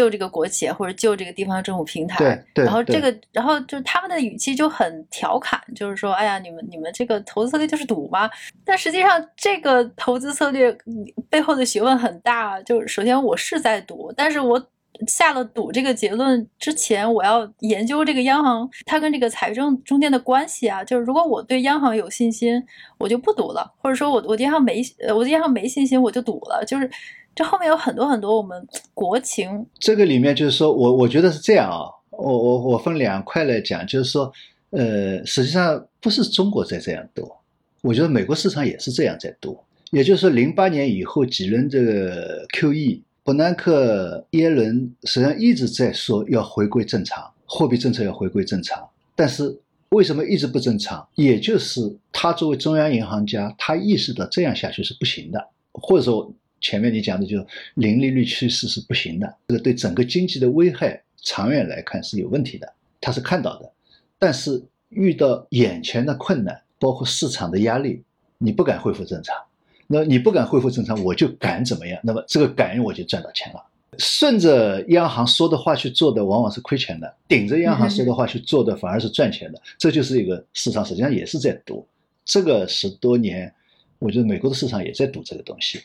[0.00, 2.16] 救这个国企或者救这个地方政府平台。
[2.18, 2.64] 对对。
[2.64, 8.30] 然后这个，然后就他们的语气就很调侃，就是说，哎呀，你们你们这个投资策略就是赌吗？
[8.64, 10.74] 但实际上，这个投资策略
[11.28, 12.58] 背后的学问很大。
[12.62, 14.66] 就是首先我是在赌，但是我。
[15.06, 20.84] 下了赌这个结论之前，我要研究这个央行它跟这个财政中间的关系啊。
[20.84, 22.62] 就是如果我对央行有信心，
[22.98, 26.62] 我就不赌了；或者说我我对央行没呃我对央行没信心，我就赌了。
[26.66, 26.90] 就是
[27.34, 29.66] 这后面有很多很多我们国情。
[29.78, 34.32] 这个里面就是说我我觉得是这样啊，我我我分两块来讲，就是说
[34.70, 37.30] 呃，实际上不是中国在这样赌，
[37.82, 39.58] 我觉得美国市场也是这样在赌。
[39.90, 43.02] 也就是说，零八年以后几轮这个 QE。
[43.22, 48.82] 伯南克、耶伦实际上一直在说要回归正常，货币政策要回归正常。
[49.14, 49.56] 但是
[49.90, 51.06] 为什么一直不正常？
[51.16, 57.44] 也就是他作为中央银行家，他意识到这样下去是不行的，或者说前面你讲的就
[57.74, 63.72] 零利率趋势是不行的，这个对整个经济的危害长远来看是有问题的，他是看到的。
[64.18, 68.02] 但是遇到眼前的困难，包括市场的压力，
[68.38, 69.34] 你不敢恢复正常。
[69.86, 71.98] 那你不敢恢复正常，我就敢怎么样？
[72.04, 73.64] 那么这个敢我就赚到钱了。
[73.98, 79.60] 顺着央行说的话去做的，往往是亏钱的；顶着央行说的话去做的，反而是赚钱的。
[79.78, 81.84] 这就是一个市场，实际上也是在赌。
[82.24, 83.52] 这个十多年，
[84.00, 85.80] 我觉得美国的市场也在赌这个东西。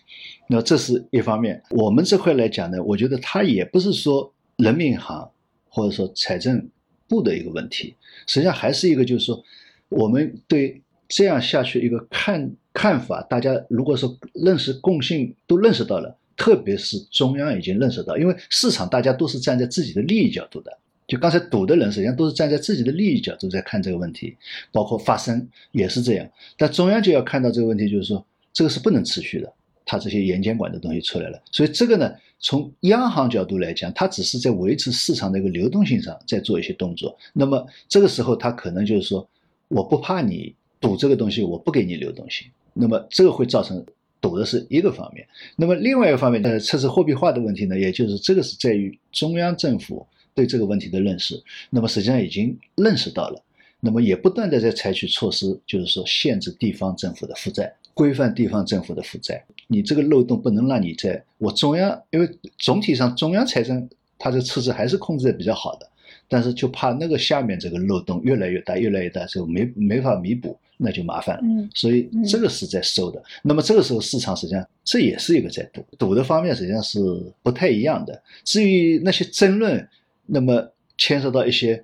[0.48, 1.62] 那这是一方面。
[1.70, 5.30] 我们这块来讲呢，我觉得它也不是说人民银行
[5.70, 6.68] 或者说财政
[7.08, 7.94] 部的一个问题，
[8.26, 9.44] 实际上还是一个就是说，
[9.90, 12.52] 我们对这样下去一个看。
[12.78, 20.78] 看法，大家如果说认识共性都认识到了，特别是中央已经认识到，因为市场大家都是站在自己的利益角度的，
[21.08, 24.36] 就刚才赌的人实际上都是站在自己的利益角度在看这个问题，
[24.72, 26.28] 包括发生也是这样。
[26.58, 29.54] 但中央就要看到这个问题，就是说这个是不能持续的，
[29.86, 37.16] 它这些严监管的东西出来了，所以这个呢，从央行角度来讲，它只是在维持市场的一个流动性上在做一些动作。
[37.34, 39.28] 那么这个时候，它可能就是说，
[39.68, 42.48] 我不怕你赌这个东西，我不给你流动性。
[42.74, 43.86] 那么这个会造成
[44.20, 45.26] 赌的是一个方面，
[45.56, 53.42] 那么另外一个方面，呃，测试货币化的问题呢，也就是这个是在于中央政府对这个问题的认识，那么实际上已经认识到了，
[53.80, 62.30] 那么也不断的在采取措施，就是说限制地方政府的负债，规范地方政府的负债，你这个漏洞不能让你在我中央，因为
[62.60, 65.90] 总体上中央财政它的赤字还是控制的比较好的。
[66.28, 71.44] 但是就怕那个下面这个漏洞越来越大，越来越大，就没没法弥补，那就麻烦了。
[71.44, 73.24] 嗯，所以这个是在收的。
[73.44, 77.00] 那么这个时候市场实际上这也是一个在赌，赌的方面实际上是
[77.44, 78.20] 不太一样的。
[78.44, 79.88] 至于那些争论，
[80.26, 81.84] 那么牵涉到一些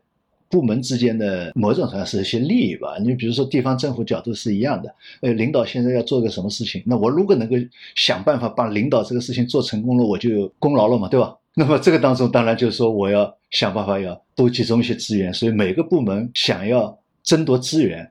[0.50, 2.98] 部门之间的某种上是一些利益吧。
[3.00, 7.56] 你比如说地方政府角度是一样的，呃，领导现在要做个什么事情，那我如果能够
[7.96, 11.38] 想办法帮领导这个事情做成功了，我就有功劳了嘛，对吧？
[11.56, 18.10] 那么这个当中当然就是说我要想办法要多集中一些资源，所以每个部门想要争夺资源，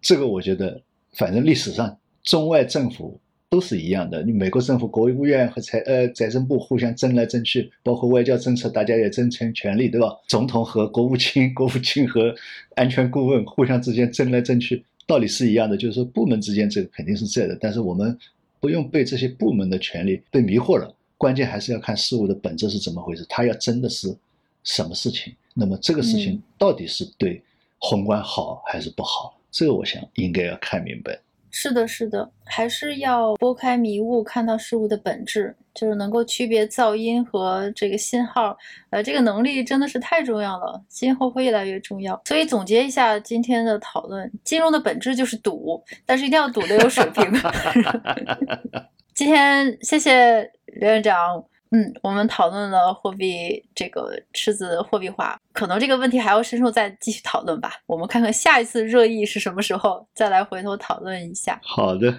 [0.00, 0.80] 这个我觉得
[1.12, 3.20] 反正历史上中外政府
[3.50, 4.22] 都是一样的。
[4.22, 10.14] 你美国政府国务院和财呃财政部互相争来争去，包括外交政策大家也争权权力，对吧？
[10.26, 12.34] 总统和国务卿、 国务卿和
[12.74, 18.16] 安全顾问互相之间争来争去，道理是一样的，就是说部门之间这个肯定是在的，但是我们
[18.60, 20.94] 不用被这些部门的权利被迷惑了。
[21.16, 24.14] 关键还是要看事物的本质是怎么回事，他要争的是
[24.62, 25.34] 什么事情？
[25.54, 27.42] 那么这个事情到底是对
[27.78, 29.36] 宏观好还是不好？
[29.50, 31.18] 这个我想应该要看明白。
[31.50, 38.56] 是的，是的，还是要拨开迷雾，看到事物的本质，就是能够区别噪音和这个信号。
[38.90, 42.20] 呃，这个能力真的是太重要了，今后会越来越重要。
[42.26, 47.24] 所以总结一下今天的讨论，金融的本质就是赌，但是一定要赌的有水平。
[49.14, 57.72] 今天谢谢刘院长，嗯，我们讨论了货币这个赤字货币化，可能这个问题还要深入再继续讨论吧。
[57.86, 61.60] 我们看看下一次热议是什么时候，再来回头讨论一下。
[61.62, 62.14] 好的。